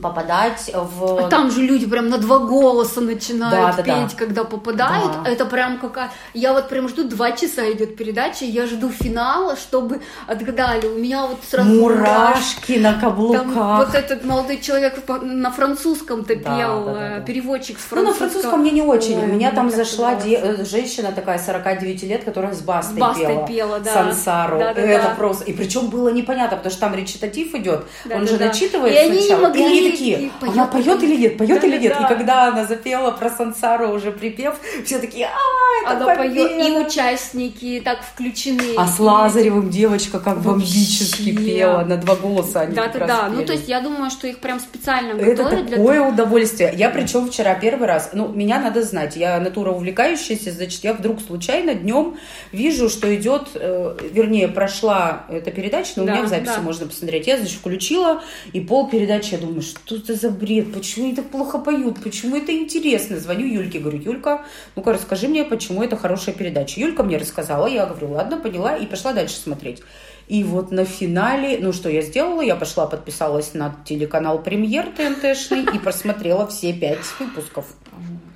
[0.00, 1.24] попадать в...
[1.26, 4.16] А там же люди прям на два голоса начинают Да, да, петь, да.
[4.16, 5.12] когда попадают.
[5.24, 5.30] Да.
[5.30, 6.10] Это прям какая...
[6.34, 10.86] Я вот прям жду, два часа идет передача, я жду финала, чтобы отгадали.
[10.86, 13.86] У меня вот сразу Мурашки на Там каблуках.
[13.86, 17.24] вот этот молодой человек на французском-то Да, пел, да, да, э, да.
[17.26, 18.30] переводчик с Ну, на французского.
[18.30, 19.18] французском мне не очень.
[19.18, 23.26] Ой, У меня там зашла де- э, женщина такая 49 лет, которая с Бастой, Бастой
[23.26, 23.46] пела.
[23.46, 23.92] пела, да.
[23.92, 24.58] Сансару.
[24.58, 25.14] Да, да, Это да.
[25.14, 25.44] просто...
[25.44, 27.84] И причем было непонятно, потому что там речитатив идет.
[28.04, 28.46] Да, Он да, же да.
[28.46, 29.42] начитывает И они не сначала.
[29.48, 31.96] могли, и такие, она поет или нет, поет или нет.
[32.00, 36.58] И когда она запела про Сансару уже припев, все такие, а, это Она поет, и
[36.58, 38.74] победа!» участники так включены.
[38.76, 43.08] А с Лазаревым девочка как бомбически пела, на два голоса они Да, как да, раз
[43.08, 43.28] да.
[43.28, 46.72] Ну, то есть я думаю, что их прям специально готовят для такое удовольствие.
[46.76, 51.20] Я причем вчера первый раз, ну, меня надо знать, я натура увлекающаяся, значит, я вдруг
[51.20, 52.16] случайно днем
[52.52, 56.62] вижу, что идет, э, вернее, прошла эта передача, но у Да, меня в записи да.
[56.62, 57.26] можно посмотреть.
[57.26, 58.22] Я, значит, включила,
[58.52, 62.36] и пол передачи, я думаю, что это за бред, почему они так плохо поют, почему
[62.36, 63.18] это интересно.
[63.18, 66.80] Звоню Юльке, говорю, Юлька, ну-ка расскажи мне, почему это хорошая передача.
[66.80, 69.82] Юлька мне рассказала, я говорю, ладно, поняла, и пошла дальше смотреть.
[70.28, 75.62] И вот на финале, ну что я сделала, я пошла, подписалась на телеканал Премьер ТНТшный
[75.72, 77.64] и просмотрела все пять выпусков.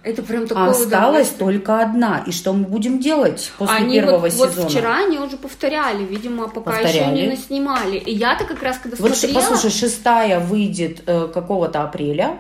[0.03, 2.23] Это прям такое осталась только одна.
[2.27, 4.69] И что мы будем делать после они первого вот, вот сезона?
[4.69, 7.21] вчера они уже повторяли, видимо, пока еще Повторяли.
[7.23, 7.97] не наснимали.
[7.99, 12.39] И я-то как раз когда Вот смотрела, послушай, шестая выйдет э, какого-то апреля.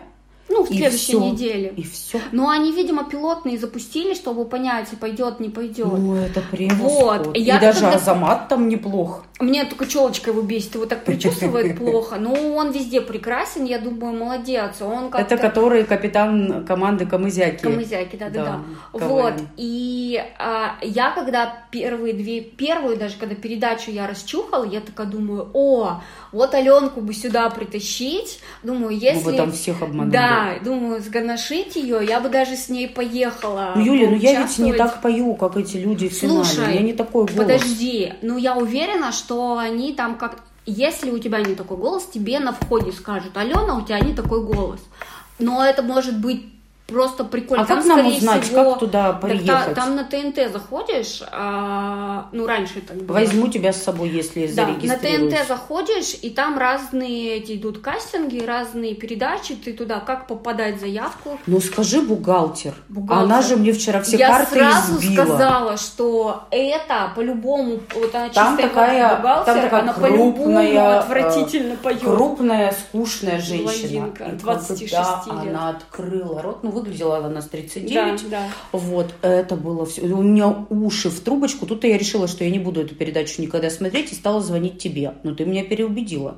[0.48, 1.20] ну, в и следующей всё.
[1.20, 1.74] неделе.
[1.76, 2.20] И все.
[2.32, 5.86] Но они, видимо, пилотные запустили, чтобы понять, пойдет, не пойдет.
[5.86, 7.26] Ну, это превосход.
[7.26, 9.24] Вот, И я даже когда- Азамат там неплох.
[9.40, 12.16] Мне только челочка его бесит, его так причесывает плохо.
[12.16, 14.81] Но он везде прекрасен, я думаю, молодец.
[14.81, 15.35] Он как-то...
[15.35, 17.62] Это который капитан команды Камызяки.
[17.62, 18.61] Камызяки, да, да, Да.
[18.92, 19.35] Вот.
[19.57, 25.50] И а, я когда первые две, первую даже, когда передачу я расчухала, я такая думаю,
[25.55, 28.40] о, вот Аленку бы сюда притащить.
[28.62, 29.24] Думаю, если...
[29.24, 30.12] Ну, вы там всех обманули.
[30.12, 33.72] Да, думаю, сгоношить ее, я бы даже с ней поехала.
[33.74, 36.44] Ну, Юля, ну я ведь не так пою, как эти люди в финале.
[36.44, 37.37] Слушай, Я не такой голос.
[37.37, 40.42] Подожди, ну я уверена, что они там как...
[40.66, 44.44] Если у тебя не такой голос, тебе на входе скажут, Алена, у тебя не такой
[44.44, 44.80] голос.
[45.38, 46.46] Но это может быть
[46.90, 47.64] просто прикольно.
[47.64, 49.74] А Там, как нам узнать, всего, как туда так приехать?
[49.74, 53.16] там на ТНТ заходишь, а, ну раньше так было.
[53.18, 54.96] Возьму тебя с собой, если Да, на.
[54.98, 61.38] ТНТ заходишь, и там разные эти идут кастинги, разные передачи, ты туда, как попадать заявку.
[61.46, 62.74] Ну скажи бухгалтер.
[62.88, 63.24] Бухгалтер.
[63.24, 65.24] Она же мне вчера все я карты сразу избила.
[65.24, 70.79] сказала, что это по-любому, вот она Там такая- бухгалтер, там такая она крупная, по-любому э,
[70.98, 72.00] отвратительно поет.
[72.00, 73.61] Крупная, скучная женщина.
[74.11, 75.55] Блондинка, И 26 когда лет.
[75.55, 77.94] она открыла рот, ну выглядела она на 39.
[77.94, 78.48] Да, да.
[78.72, 80.02] Вот, это было все.
[80.02, 81.66] У меня уши в трубочку.
[81.66, 85.14] Тут я решила, что я не буду эту передачу никогда смотреть и стала звонить тебе.
[85.22, 86.36] Но ты меня переубедила.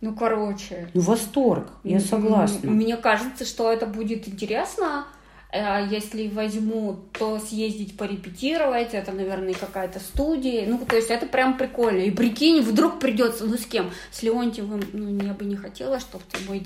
[0.00, 0.88] Ну, короче.
[0.92, 1.68] Ну, восторг.
[1.82, 2.66] Я согласна.
[2.66, 5.06] М, Мне кажется, что это будет интересно.
[5.54, 10.66] Э, Если возьму, то съездить порепетировать, это, наверное, какая-то студия.
[10.66, 12.00] Ну, то есть это прям прикольно.
[12.00, 13.90] И прикинь, вдруг придется, ну, с кем?
[14.10, 16.60] С Леонтьевым, ну, я бы не хотела, чтобы ты мой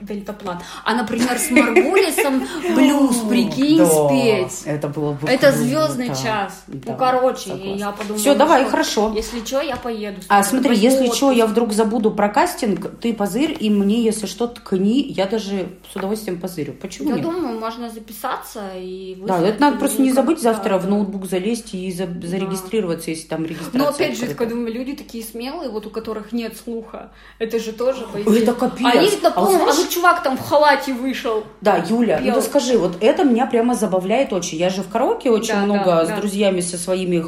[0.00, 0.58] дельтаплан.
[0.84, 4.62] А, например, с Маргулисом блюз, прикинь, спеть.
[4.66, 6.64] Это было бы Это звездный час.
[6.66, 8.18] Ну, короче, я подумала.
[8.18, 9.12] Всё, давай, хорошо.
[9.14, 10.20] Если что, я поеду.
[10.26, 14.48] А смотри, если что, я вдруг забуду про кастинг, ты позырь, и мне, если что,
[14.48, 16.72] ткни, я даже с удовольствием позырю.
[16.72, 20.88] Почему Я думаю, можно записаться и Да, это надо просто не забыть завтра Да, в
[20.88, 23.78] ноутбук залезть и за- зарегистрироваться, если там регистрация.
[23.78, 27.72] Но опять же, когда мы люди такие смелые, вот у которых нет слуха, это же
[27.72, 28.86] тоже по Это капец.
[29.22, 31.44] А напомню, а, знаешь- вот чувак там в халате вышел.
[31.60, 32.34] Да, Юля, ну Пел.
[32.36, 34.58] ты скажи, вот это меня прямо забавляет очень.
[34.58, 36.16] Я же в караоке очень Да, много да, с да.
[36.16, 37.24] друзьями со своими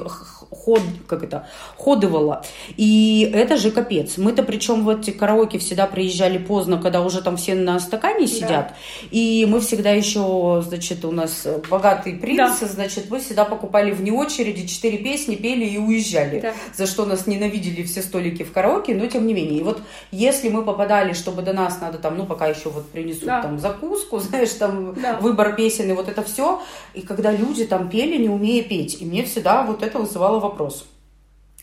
[0.68, 1.46] ход, как это,
[1.78, 2.44] ходывала.
[2.76, 4.18] И это же капец.
[4.18, 8.74] Мы-то причем в эти караоке всегда приезжали поздно, когда уже там все на стакане сидят.
[9.11, 14.66] И мы всегда еще, значит, у нас богатый принц, значит, мы всегда покупали вне очереди
[14.66, 16.40] четыре песни, пели и уезжали.
[16.40, 16.52] Да.
[16.76, 19.61] За что нас ненавидели все столики в караоке, но тем не менее.
[19.61, 23.24] И вот если мы попадали, чтобы до нас надо там, ну, пока еще вот принесут
[23.24, 23.40] Да.
[23.40, 25.16] там закуску, знаешь, там Да.
[25.18, 26.61] выбор песен и вот это все.
[26.92, 29.00] И когда люди там пели, не умея петь.
[29.00, 30.57] И мне всегда вот это вызывало вопрос.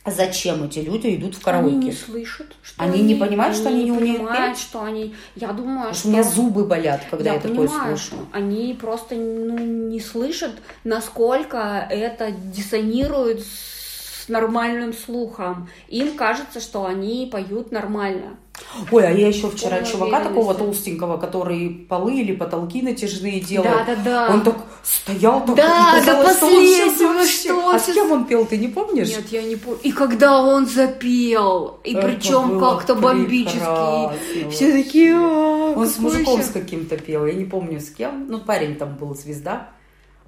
[0.06, 1.76] Зачем эти люди идут в караоке?
[1.76, 2.48] Они не слышат.
[2.62, 4.64] Что они, не понимают, что они не умеют понимают, петь?
[4.64, 5.16] что они...
[5.36, 6.08] Я думаю, Потому что...
[6.08, 8.16] у меня зубы болят, когда я, я такое понимаю, слышу.
[8.32, 10.52] они просто ну, не слышат,
[10.84, 13.75] насколько это диссонирует с
[14.30, 15.70] нормальным слухом.
[15.90, 18.38] Им кажется, что они поют нормально.
[18.90, 23.66] Ой, а я еще вчера чувака такого толстенького, который полы или потолки натяжные делал.
[23.66, 24.30] Да-да-да.
[24.34, 28.24] Он так стоял, так Да, и казалось, всё последнего, вообще- что А с кем он
[28.26, 29.10] пел, ты не помнишь?
[29.10, 29.80] Нет, я не помню.
[29.84, 36.38] И когда он запел, и Это причем как-то бомбически, все такие, «А, Он с мужиком
[36.38, 36.48] щас».
[36.48, 38.28] с каким-то пел, я не помню с кем.
[38.30, 39.70] Ну, парень там был, звезда.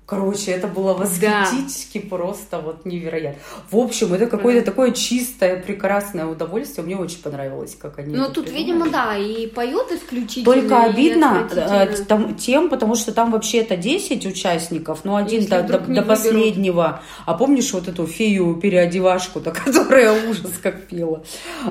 [0.08, 3.42] Короче, это было восхитительски просто вот невероятно.
[3.70, 6.86] В общем, это какое-то такое чистое, прекрасное удовольствие.
[6.86, 8.58] Мне очень понравилось, как они Ну, тут, придумали.
[8.58, 10.46] видимо, да, и поют исключительно.
[10.46, 15.50] Только обидно э, там, тем, потому что там вообще это 10 участников, ну один Если
[15.50, 17.02] до, до- до последнего.
[17.26, 21.26] А помнишь вот эту фею-переодевашку-то, которая ужас как пела?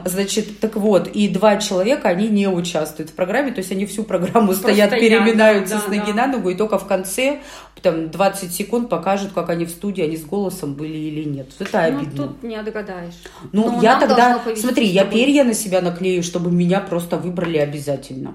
[0.04, 4.02] Значит, так вот, и два человека, они не участвуют в программе, то есть они всю
[4.04, 6.26] программу стоят, стоят, переминаются да, с ноги да.
[6.26, 7.40] на ногу, и только в конце,
[7.80, 11.48] там, 20 секунд покажут, как они в студии, они с голосом были или нет.
[11.58, 12.26] Это Ну, обидно.
[12.28, 13.14] тут не догадаешь.
[13.52, 17.58] Ну, Но я нам тогда, смотри, я перья на себя наклею, чтобы меня просто выбрали
[17.58, 18.34] обязательно.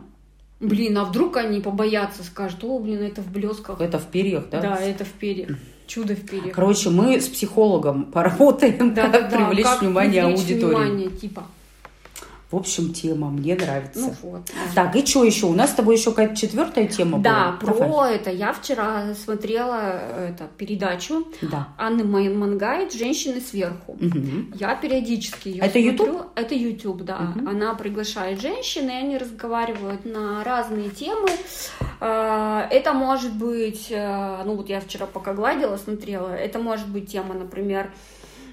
[0.60, 3.82] Блин, а вдруг они побоятся, скажут, о, блин, это в блесках.
[3.82, 4.62] Это в перьях, да?
[4.62, 5.50] Да, это в перьях.
[5.88, 6.54] Чудо в перьях.
[6.54, 10.76] Короче, мы с психологом поработаем, Да, как да, привлечь как внимание привлечь аудитории.
[10.76, 11.44] внимание, типа.
[12.52, 14.00] В общем, тема мне нравится.
[14.02, 14.42] Ну вот.
[14.76, 14.84] да.
[14.84, 15.46] Так, и что еще?
[15.46, 17.74] У нас с тобой еще какая-то четвертая тема Да, была.
[17.74, 18.16] про Давай.
[18.16, 21.70] это я вчера смотрела э, это, передачу Да.
[21.78, 23.96] Анны Ман- Мангайт «Женщины сверху».
[24.00, 24.54] Мгм.
[24.56, 26.22] Я периодически ее Это смотрю.
[26.36, 27.20] Это YouTube, да.
[27.20, 27.48] Мгм.
[27.48, 31.30] Она приглашает женщин, и они разговаривают на разные темы.
[32.02, 37.10] Э, Это может быть, э, ну вот я вчера пока гладила, смотрела, это может быть
[37.12, 37.92] тема, например,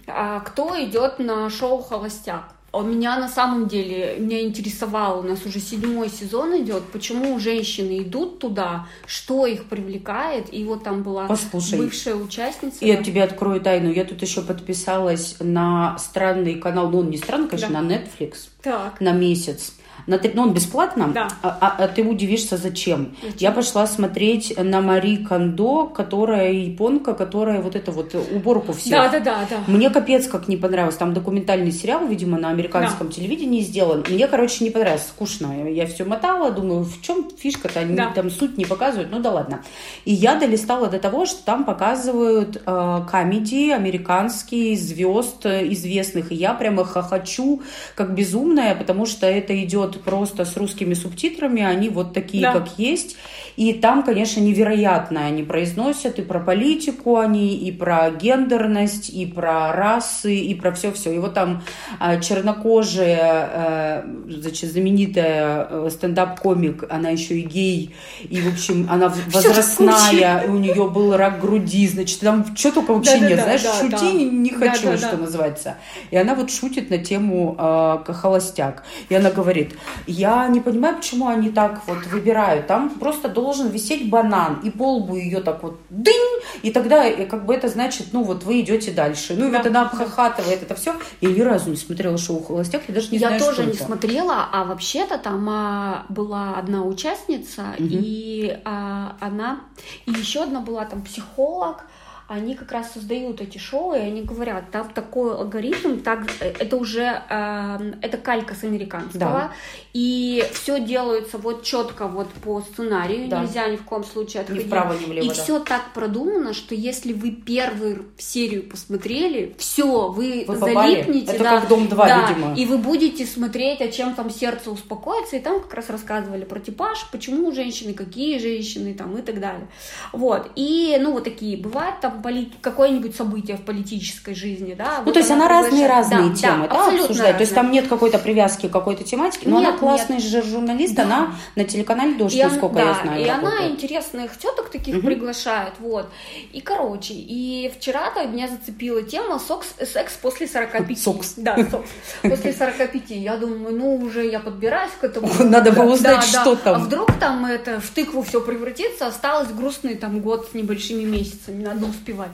[0.07, 2.55] а, кто идет на шоу «Холостяк».
[2.71, 8.03] А Меня на самом деле, меня интересовало, у нас уже седьмой сезон идет, почему женщины
[8.03, 11.79] идут туда, что их привлекает, и вот там была Послушай.
[11.79, 12.85] бывшая участница.
[12.85, 13.91] Я тебе открою тайну.
[13.91, 17.81] Я тут еще подписалась на странный канал, ну он не странный, конечно, Да.
[17.81, 19.73] на Netflix Так, на месяц.
[20.07, 21.29] На, ну, он бесплатно, Да.
[21.43, 22.69] а, а- а ты удивишься, зачем?
[22.79, 23.09] Зачем?
[23.39, 28.93] Я пошла смотреть на Мари Кондо, которая японка, которая вот это вот уборку всех.
[28.93, 29.57] да, да, да, да.
[29.67, 30.97] Мне капец как не понравилось.
[30.97, 34.05] Там документальный сериал, видимо, на американском телевидении сделан.
[34.09, 35.07] Мне, короче, не понравилось.
[35.09, 35.69] Скучно.
[35.71, 37.81] Я все мотала, думаю, в чем фишка-то?
[37.81, 38.13] Они Да.
[38.15, 39.11] там суть не показывают.
[39.11, 39.63] Ну да ладно.
[40.05, 46.33] И я долистала до того, что там показывают э, комедии американские звезд известных.
[46.33, 47.63] И я прямо хохочу
[47.95, 51.63] как безумная, потому что это идет просто с русскими субтитрами.
[51.63, 52.53] Они вот такие, Да.
[52.53, 53.17] как есть.
[53.59, 59.73] И там, конечно, невероятно они произносят и про политику они, и про гендерность, и про
[59.73, 61.13] расы, и про все-все.
[61.13, 61.65] И вот там
[61.99, 69.13] а, чернокожая, э, значит, знаменитая э, стендап-комик, она еще и гей, и, в общем, она
[69.27, 73.63] возрастная, и у нее был рак груди, значит, там что только вообще Да-да-да, нет, знаешь,
[73.65, 74.37] да, шути да.
[74.37, 75.09] не, хочу, Да-да-да.
[75.09, 75.75] что называется.
[76.13, 78.85] И она вот шутит на тему э, холостяк.
[79.09, 79.75] И она говорит,
[80.07, 82.69] я не понимаю, почему они так вот выбирают.
[82.69, 87.47] Там просто должен висеть банан, и полбу ее так вот дынь, и тогда э, как
[87.47, 89.35] бы это значит, ну вот вы идете дальше.
[89.37, 89.59] Ну и Да.
[89.59, 90.95] вот она обхахатывает это все.
[91.21, 93.85] Я ни разу не смотрела шоу «Холостяк», я даже не я знаю, тоже не это.
[93.85, 97.89] смотрела, а вообще-то там а, была одна участница, Мгм.
[97.91, 99.61] и а, она,
[100.07, 101.85] и еще одна была там психолог.
[102.29, 106.77] Они как раз создают эти шоу, и они говорят, там такой алгоритм, так, э, это
[106.77, 109.53] уже а, это калька с американского, Да.
[109.95, 113.41] и все делается вот четко вот по сценарию, Да.
[113.41, 114.67] нельзя ни в коем случае Ни отходить.
[114.67, 115.35] вправо, ни влево, И да.
[115.35, 120.75] все так продумано, что если вы первую серию посмотрели, все, вы, Вы попали.
[120.97, 122.55] залипнете, Это да, как «Дом 2», да, видимо.
[122.55, 126.61] и вы будете смотреть, о чем там сердце успокоится, и там как раз рассказывали про
[126.61, 129.67] типаж, почему женщины, какие женщины, там и так далее.
[130.13, 134.99] Вот, и, ну, вот такие, бывает там поли- какое-нибудь событие в политической жизни, да.
[134.99, 137.37] Ну, вот то есть она разные-разные Да, темы, да, абсолютно обсуждает.
[137.37, 140.95] То есть там нет какой-то привязки к какой-то тематике, но Нет, она классный же журналист,
[140.95, 141.03] Да.
[141.05, 144.97] она на телеканале «Дождь», И он- насколько да, я знаю, и она интересных теток таких
[144.97, 145.07] Мгм.
[145.07, 146.09] приглашает, вот.
[146.53, 150.99] И, короче, и вчера-то меня зацепила тема секс, секс после 45.
[150.99, 151.35] Секс.
[151.37, 151.89] Да, секс.
[152.23, 153.11] После 45.
[153.17, 155.29] Я думаю, ну, уже я подбираюсь к этому.
[155.41, 156.61] Надо было Да, узнать, да, что да.
[156.63, 156.75] там.
[156.77, 161.65] А вдруг там это в тыкву все превратится, осталось грустный там год с небольшими месяцами,
[161.65, 162.31] надо успеть успевать.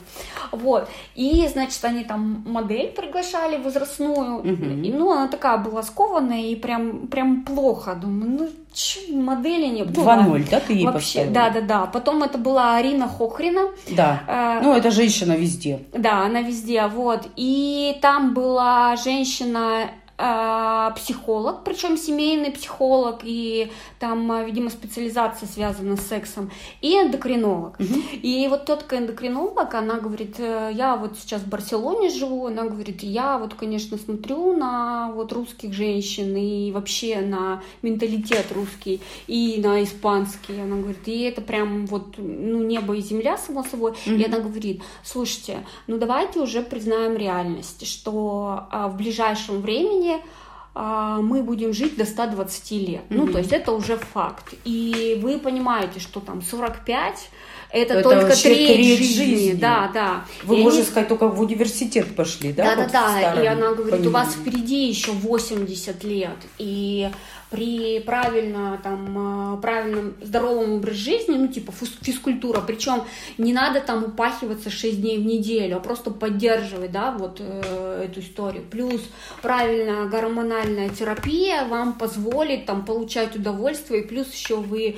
[0.53, 0.89] Вот.
[1.15, 4.39] И, значит, они там модель приглашали возрастную.
[4.39, 4.85] Угу.
[4.85, 7.95] И, ну, она такая была скованная и прям, прям плохо.
[7.95, 10.05] Думаю, ну, че, модели не было.
[10.05, 11.87] 2-0, да, ты ей Вообще, да, да, да.
[11.87, 13.71] Потом это была Арина Хохрина.
[13.91, 14.23] Да.
[14.29, 15.81] Э, ну, это женщина везде.
[15.93, 17.29] Да, она везде, вот.
[17.37, 26.07] И там была женщина психолог, причем семейный психолог, и там, а, видимо, специализация связана с
[26.07, 26.51] сексом,
[26.81, 27.81] и эндокринолог.
[27.81, 28.01] Угу.
[28.23, 33.03] И вот тетка эндокринолог, она говорит, э, я вот сейчас в Барселоне живу, она говорит,
[33.03, 39.83] я вот, конечно, смотрю на вот русских женщин и вообще на менталитет русский и на
[39.83, 40.61] испанский.
[40.61, 43.93] Она говорит, и это прям вот, ну, небо и земля, само собой.
[44.07, 44.15] Угу.
[44.15, 50.45] И она говорит, слушайте, ну давайте уже признаем реальность, что а, в ближайшем времени времени
[50.75, 53.03] а, мы будем жить до 120 лет.
[53.03, 53.05] Mm-hmm.
[53.11, 54.55] Ну, то есть это уже факт.
[54.65, 57.31] И вы понимаете, что там 45
[57.75, 59.25] это, это только треть, треть жизни.
[59.25, 59.53] жизни.
[59.55, 60.25] Да, да.
[60.45, 60.89] Вы, и можно они...
[60.89, 62.77] сказать, только в университет пошли, да?
[62.77, 63.43] Да, вот да, да.
[63.43, 64.09] И она говорит, понимании.
[64.09, 66.37] у вас впереди еще 80 лет.
[66.59, 67.11] И
[67.51, 73.05] при правильно, там, э, правильном здоровом образе жизни, ну, типа физкультура, причем
[73.39, 78.21] не надо там упахиваться 6 дней в неделю, а просто поддерживать, да, вот э, эту
[78.21, 78.65] историю.
[78.71, 79.01] Плюс
[79.43, 84.97] правильная гормональная терапия вам позволит там получать удовольствие, и плюс еще вы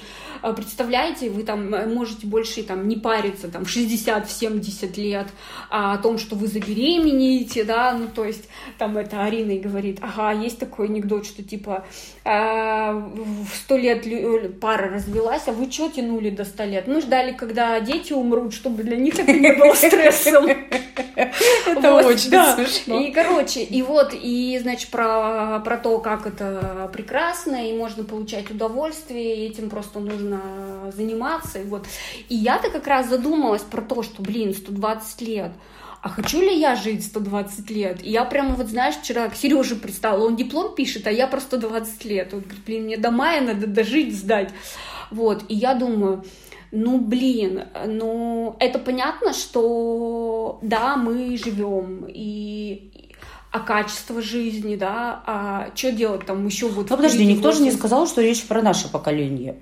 [0.54, 5.28] представляете, вы там э, можете больше там не париться там в 60-70 лет
[5.70, 9.98] а, о том, что вы забеременеете, да, ну, то есть там это Арина и говорит,
[10.02, 11.84] ага, есть такой анекдот, что типа
[12.24, 14.04] в сто лет
[14.60, 16.88] пара развелась, а вы что тянули до ста лет?
[16.88, 20.46] Мы ждали, когда дети умрут, чтобы для них это не было стрессом.
[21.66, 23.00] Это очень смешно.
[23.00, 28.50] И, короче, и вот, и, значит, про, про то, как это прекрасно, и можно получать
[28.50, 30.25] удовольствие, и этим просто нужно
[30.94, 31.86] заниматься, и вот.
[32.28, 35.52] И я-то как раз задумалась про то, что, блин, 120 лет,
[36.02, 38.04] а хочу ли я жить 120 лет?
[38.04, 41.40] И я прямо вот, знаешь, вчера к Сереже пристала, он диплом пишет, а я про
[41.40, 42.32] 120 лет.
[42.32, 44.50] Он говорит, блин, мне до мая надо дожить, сдать.
[45.10, 46.24] Вот, и я думаю,
[46.70, 53.10] ну, блин, ну, это понятно, что, да, мы живем, и,
[53.50, 56.90] а качество жизни, да, а что делать там еще вот...
[56.90, 59.56] Ну, подожди, никто же не сказал, что речь про наше поколение.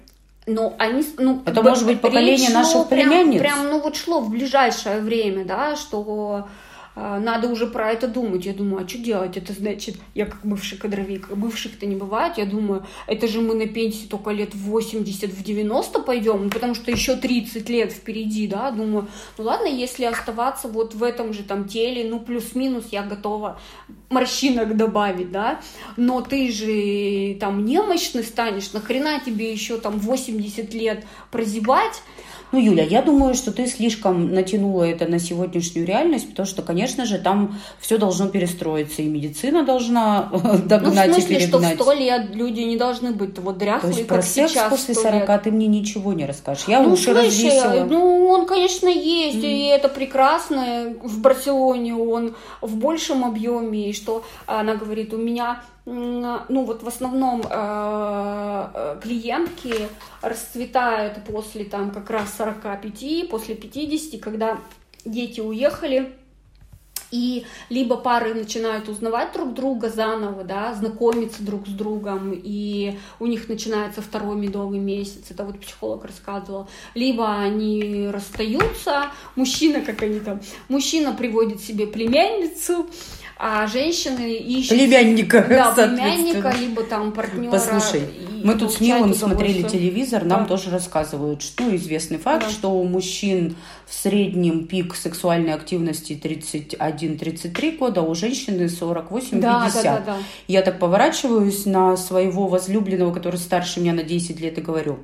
[0.47, 3.41] Ну, они, ну, это может быть поколение наших племянниц.
[3.41, 6.49] Прям, прям, ну вот шло в ближайшее время, да, что
[6.97, 8.47] надо уже про это думать.
[8.47, 9.37] Я думаю, а что делать?
[9.37, 12.39] Это значит, я как бывший кадровик, бывших-то не бывает.
[12.39, 16.51] Я думаю, это же мы на пенсии только лет в 80, в 90 пойдем, ну,
[16.51, 18.71] потому что еще 30 лет впереди, да.
[18.71, 23.59] Думаю, ну ладно, если оставаться вот в этом же там теле, ну плюс-минус я готова
[24.11, 25.61] морщинок добавить, да.
[25.97, 32.03] Но ты же там немощный станешь, нахрена тебе еще там 80 лет прозябать?
[32.53, 36.84] Ну, Юля, я думаю, что ты слишком натянула это на сегодняшнюю реальность, потому что, конечно
[36.87, 40.31] же, там все должно перестроиться, и медицина должна
[40.65, 43.93] догнать ну, в смысле, и что в сто лет люди не должны быть вот дряхлые,
[43.93, 45.43] То есть про секс сейчас после 40 лет.
[45.43, 46.65] ты мне ничего не расскажешь.
[46.69, 47.87] Я ну, уши слушай, развесила.
[47.89, 49.47] Ну, он, конечно, есть, mm.
[49.47, 50.95] и это прекрасно.
[51.03, 56.89] В Барселоне он в большем объеме, и что она говорит, у меня ну вот в
[56.89, 59.75] основном э, э, клиентки
[60.23, 64.59] расцветают после там как раз 45, после 50, когда
[65.05, 66.15] дети уехали,
[67.15, 73.27] и либо пары начинают узнавать друг друга заново, да, знакомиться друг с другом, и у
[73.27, 80.19] них начинается второй медовый месяц, это вот психолог рассказывал, либо они расстаются, мужчина, как они
[80.19, 82.87] там, мужчина приводит себе племянницу,
[83.37, 84.77] а женщины ищут...
[84.77, 87.53] Племянника, Да, племянника, либо там партнера.
[87.53, 88.09] Послушай,
[88.45, 90.49] мы тут с Милом смотрели телевизор, нам да.
[90.49, 92.51] тоже рассказывают, что известный факт, да.
[92.51, 99.41] что у мужчин в среднем пик сексуальной активности 31-33 года, а у женщины 48-50.
[99.41, 100.17] Да, да, да, да.
[100.47, 104.99] Я так поворачиваюсь на своего возлюбленного, который старше меня на 10 лет, и говорю,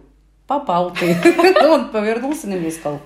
[0.47, 1.17] попал ты.
[1.67, 3.01] Он повернулся на меня и сказал,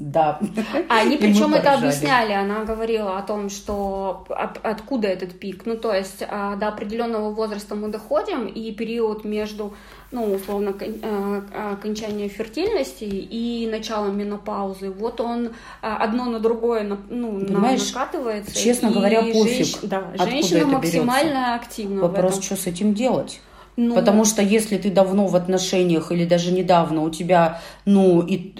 [0.00, 0.40] да.
[0.88, 2.32] А они причем это объясняли.
[2.32, 4.24] Она говорила о том, что
[4.62, 5.66] откуда этот пик.
[5.66, 9.74] Ну, то есть а, до определенного возраста мы доходим, и период между,
[10.10, 17.40] ну, условно, э, окончания фертильности и началом менопаузы, вот он а, одно на другое ну,
[17.40, 18.56] Понимаешь, накатывается.
[18.56, 19.66] Честно говоря, пофиг.
[19.66, 19.76] Женщ...
[19.82, 22.02] Да, женщина максимально активна.
[22.02, 23.40] Вопрос, что с этим делать?
[23.82, 23.94] Ну...
[23.94, 28.54] Потому что если ты давно в отношениях или даже недавно у тебя, ну, и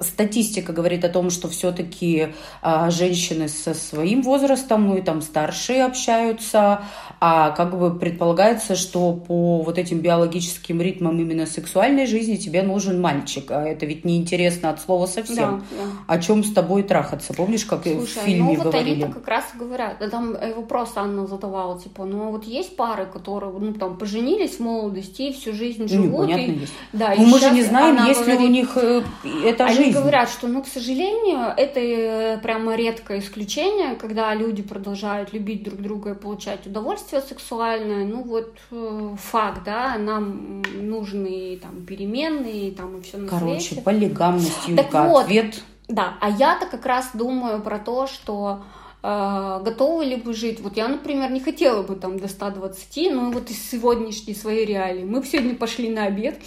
[0.00, 2.28] статистика говорит о том, что все-таки
[2.62, 6.80] а, женщины со своим возрастом, ну и там старшие общаются,
[7.20, 13.02] а как бы предполагается, что по вот этим биологическим ритмам именно сексуальной жизни тебе нужен
[13.02, 13.50] мальчик.
[13.50, 15.36] А это ведь неинтересно от слова совсем.
[15.36, 16.14] Да, да.
[16.14, 17.34] О чем с тобой трахаться?
[17.34, 19.02] Помнишь, как Слушай, в фильме ну, вот говорили?
[19.02, 19.98] они-то как раз говорят.
[20.10, 25.22] Там вопрос Анна задавала, типа, ну вот есть пары, которые, ну там, поженились в молодости
[25.22, 26.28] и всю жизнь ну, живут.
[26.28, 26.72] Ну, и, есть.
[26.92, 29.02] Да, ну, мы же не знаем, есть говорит, ли у них э,
[29.44, 29.90] эта они жизнь.
[29.90, 35.62] Они говорят, что, ну, к сожалению, это э, прямо редкое исключение, когда люди продолжают любить
[35.62, 38.04] друг друга и получать удовольствие сексуальное.
[38.04, 43.82] Ну, вот э, факт, да, нам нужны там переменные, там и все на Короче, свете.
[43.82, 45.62] полигамность, Юлька, так вот, ответ.
[45.88, 48.62] Да, а я-то как раз думаю про то, что
[49.00, 50.60] готовы ли вы жить.
[50.60, 55.04] Вот я, например, не хотела бы там до 120, но вот из сегодняшней своей реалии.
[55.04, 56.40] Мы сегодня пошли на обед,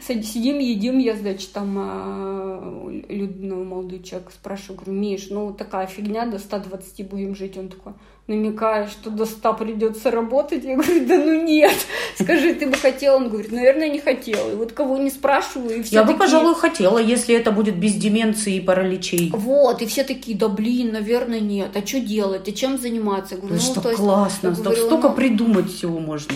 [0.00, 6.26] сидим, едим, я, значит, там э, Людного молодой человек спрашиваю, говорю, Миш, ну такая фигня,
[6.26, 7.58] до 120 будем жить.
[7.58, 7.94] Он такой,
[8.26, 10.64] намекая, что до 100 придется работать.
[10.64, 11.74] Я говорю, да ну нет,
[12.20, 13.16] скажи, ты бы хотела?
[13.16, 14.50] Он говорит, наверное, не хотела.
[14.50, 16.14] И вот кого не спрашиваю, и все Я такие...
[16.14, 19.30] бы, пожалуй, хотела, если это будет без деменции и параличей.
[19.32, 21.76] Вот, и все такие, да блин, наверное, нет.
[21.76, 22.48] А что делать?
[22.48, 23.34] А чем заниматься?
[23.34, 25.14] Я говорю, ну, что классно, есть, говорю, столько ну...
[25.14, 26.34] придумать всего можно.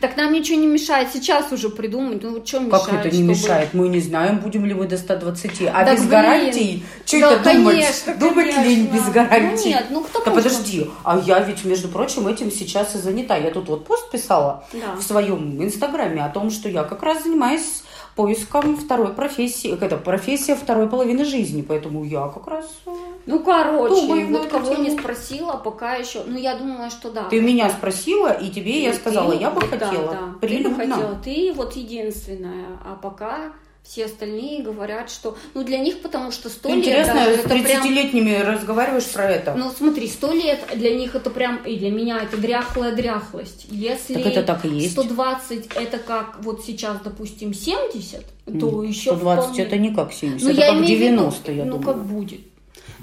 [0.00, 2.22] Так нам ничего не мешает сейчас уже придумать.
[2.22, 2.84] Ну, что мешает?
[2.84, 3.28] Как это не чтобы...
[3.28, 3.74] мешает?
[3.74, 5.62] Мы не знаем, будем ли мы до 120.
[5.72, 6.10] А да без блин.
[6.10, 6.84] гарантий?
[7.04, 8.34] Что да, это конечно, думать?
[8.34, 9.64] Думать лень без гарантий?
[9.64, 10.44] Ну, нет, ну кто Да может...
[10.44, 13.36] подожди, а я ведь, между прочим, этим сейчас и занята.
[13.36, 14.94] Я тут вот пост писала да.
[14.96, 17.82] в своем инстаграме о том, что я как раз занимаюсь
[18.20, 19.72] поиском второй профессии.
[19.80, 21.62] Это профессия второй половины жизни.
[21.62, 22.90] Поэтому я как раз э,
[23.26, 24.84] ну, короче, Думаю, вот кого тему.
[24.84, 26.22] не спросила, пока еще.
[26.26, 27.24] Ну, я думала, что да.
[27.30, 30.12] Ты меня спросила, и тебе и я сказала, ты, я бы да, хотела.
[30.12, 30.74] Да, Прилюдно.
[30.76, 31.14] Ты бы хотела.
[31.24, 32.78] Ты вот единственная.
[32.84, 33.52] А пока
[33.82, 35.36] все остальные говорят, что...
[35.54, 36.78] Ну, для них, потому что сто лет...
[36.78, 38.54] Интересно, с 30-летними прям...
[38.54, 39.54] разговариваешь про это?
[39.54, 41.64] Ну, смотри, сто лет для них это прям...
[41.64, 43.66] И для меня это дряхлая дряхлость.
[43.70, 44.92] Если так это так и есть.
[44.92, 48.24] 120 это как вот сейчас, допустим, 70,
[48.60, 49.62] то еще 120 вполне...
[49.62, 51.86] это не как 70, ну, это я как 90, виду, я ну, думаю.
[51.86, 52.40] Ну, как будет.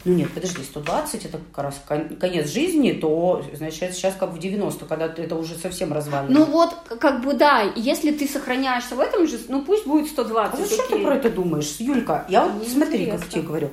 [0.05, 1.81] Ну нет, подожди, 120 это как раз
[2.19, 6.39] конец жизни, то, значит, сейчас как в 90, когда это уже совсем развалено.
[6.39, 10.53] Ну вот, как бы да, если ты сохраняешься в этом же, ну пусть будет 120.
[10.53, 10.97] А зачем окей.
[10.97, 12.25] ты про это думаешь, Юлька?
[12.29, 13.19] Я вот, Мне смотри, интересно.
[13.19, 13.69] как тебе говорю,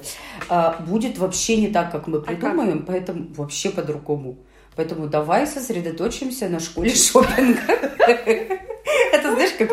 [0.49, 2.87] а, будет вообще не так, как мы придумаем, а как?
[2.87, 4.39] поэтому вообще по-другому.
[4.77, 7.61] Поэтому давай сосредоточимся на школе шопинга.
[9.13, 9.71] Это знаешь, как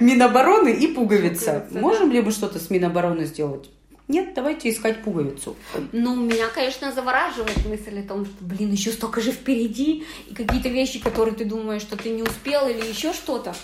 [0.00, 1.66] Минобороны и пуговица.
[1.70, 3.70] Можем ли мы что-то с Минобороны сделать?
[4.08, 5.54] Нет, давайте искать пуговицу.
[5.92, 10.70] Ну, меня, конечно, завораживает мысль о том, что, блин, еще столько же впереди, и какие-то
[10.70, 13.54] вещи, которые ты думаешь, что ты не успел, или еще что-то.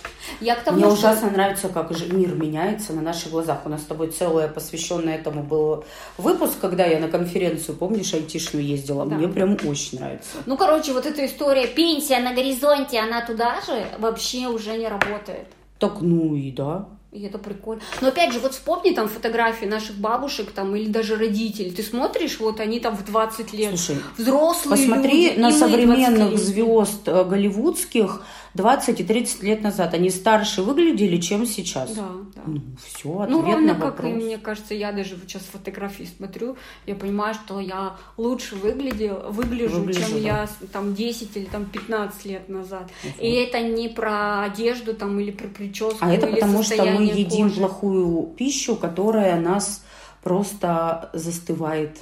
[0.43, 0.95] Я к тому, Мне что...
[0.95, 3.63] ужасно нравится, как же мир меняется на наших глазах.
[3.65, 5.87] У нас с тобой целое посвященное этому был
[6.19, 9.07] выпуск, когда я на конференцию, помнишь, айтишную ездила.
[9.07, 9.17] Да.
[9.17, 10.37] Мне прям очень нравится.
[10.45, 15.47] Ну, короче, вот эта история пенсия на горизонте, она туда же вообще уже не работает.
[15.79, 16.89] Так, ну и да.
[17.15, 17.81] И это прикольно.
[18.01, 21.71] Но опять же, вот вспомни там фотографии наших бабушек там или даже родителей.
[21.71, 23.79] Ты смотришь, вот они там в 20 лет.
[23.79, 28.25] Слушай, взрослые посмотри люди, на современных звезд э, голливудских
[28.55, 29.95] 20 и 30 лет назад.
[29.95, 31.95] Они старше выглядели, чем сейчас.
[31.95, 32.43] Да, да.
[32.47, 33.97] Ну, все, ответ ну, ровно на вопрос.
[33.97, 39.31] как и мне кажется, я даже сейчас фотографии смотрю, я понимаю, что я лучше выглядел,
[39.31, 40.19] выгляжу, Выгляжу, чем да.
[40.19, 42.91] я там 10 или там 15 лет назад.
[43.03, 43.25] Угу.
[43.25, 45.99] И это не про одежду там или про прическу.
[46.01, 47.61] А это потому, что мы едим кожи.
[47.61, 49.85] плохую пищу, которая нас
[50.23, 51.99] просто застывает.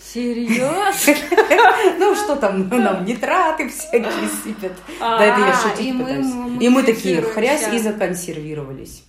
[0.00, 0.92] Серьезно?
[1.98, 4.72] Ну, что там, нам нитраты всякие сыпят.
[5.00, 6.26] Да, это я а, шутить пытаюсь.
[6.60, 9.04] И мы такие, хрясь, и законсервировались.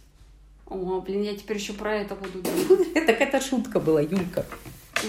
[0.67, 2.93] О, блин, я теперь еще про это буду думать.
[3.07, 4.45] Так это шутка была, Юлька.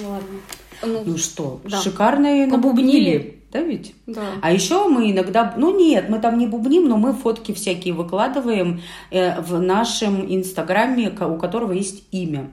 [0.03, 0.41] Ладно.
[0.83, 1.81] Ну, ну что, да.
[1.81, 3.41] шикарные набубнили.
[3.53, 3.95] Да ведь?
[4.07, 4.22] Да.
[4.41, 8.81] А еще мы иногда, ну нет, мы там не бубним, но мы фотки всякие выкладываем
[9.11, 12.49] э, в нашем инстаграме, у которого есть имя.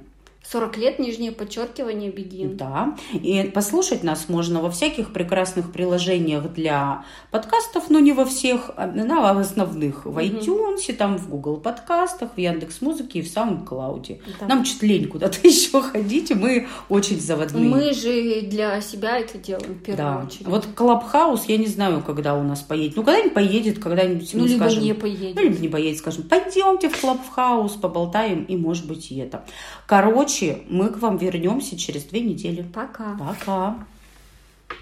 [0.52, 2.56] 40 лет, нижнее подчеркивание, бегин.
[2.56, 8.72] Да, и послушать нас можно во всяких прекрасных приложениях для подкастов, но не во всех,
[8.78, 10.06] а на основных.
[10.06, 14.22] В iTunes, там в Google подкастах, в Яндекс Музыке и в SoundCloud.
[14.40, 14.48] Да.
[14.48, 17.70] Нам чуть лень куда-то еще ходить, и мы очень заводные.
[17.70, 20.26] Мы же для себя это делаем в первую да.
[20.26, 20.48] очередь.
[20.48, 22.96] Вот Клабхаус, я не знаю, когда у нас поедет.
[22.96, 24.84] Ну, когда-нибудь поедет, когда-нибудь ну, либо скажем...
[24.84, 25.36] не поедет.
[25.36, 29.44] Ну, либо не поедет, скажем, пойдемте в Клабхаус, поболтаем, и может быть и это.
[29.86, 30.37] Короче,
[30.70, 32.64] мы к вам вернемся через две недели.
[32.74, 33.18] Пока.
[33.18, 33.76] Пока.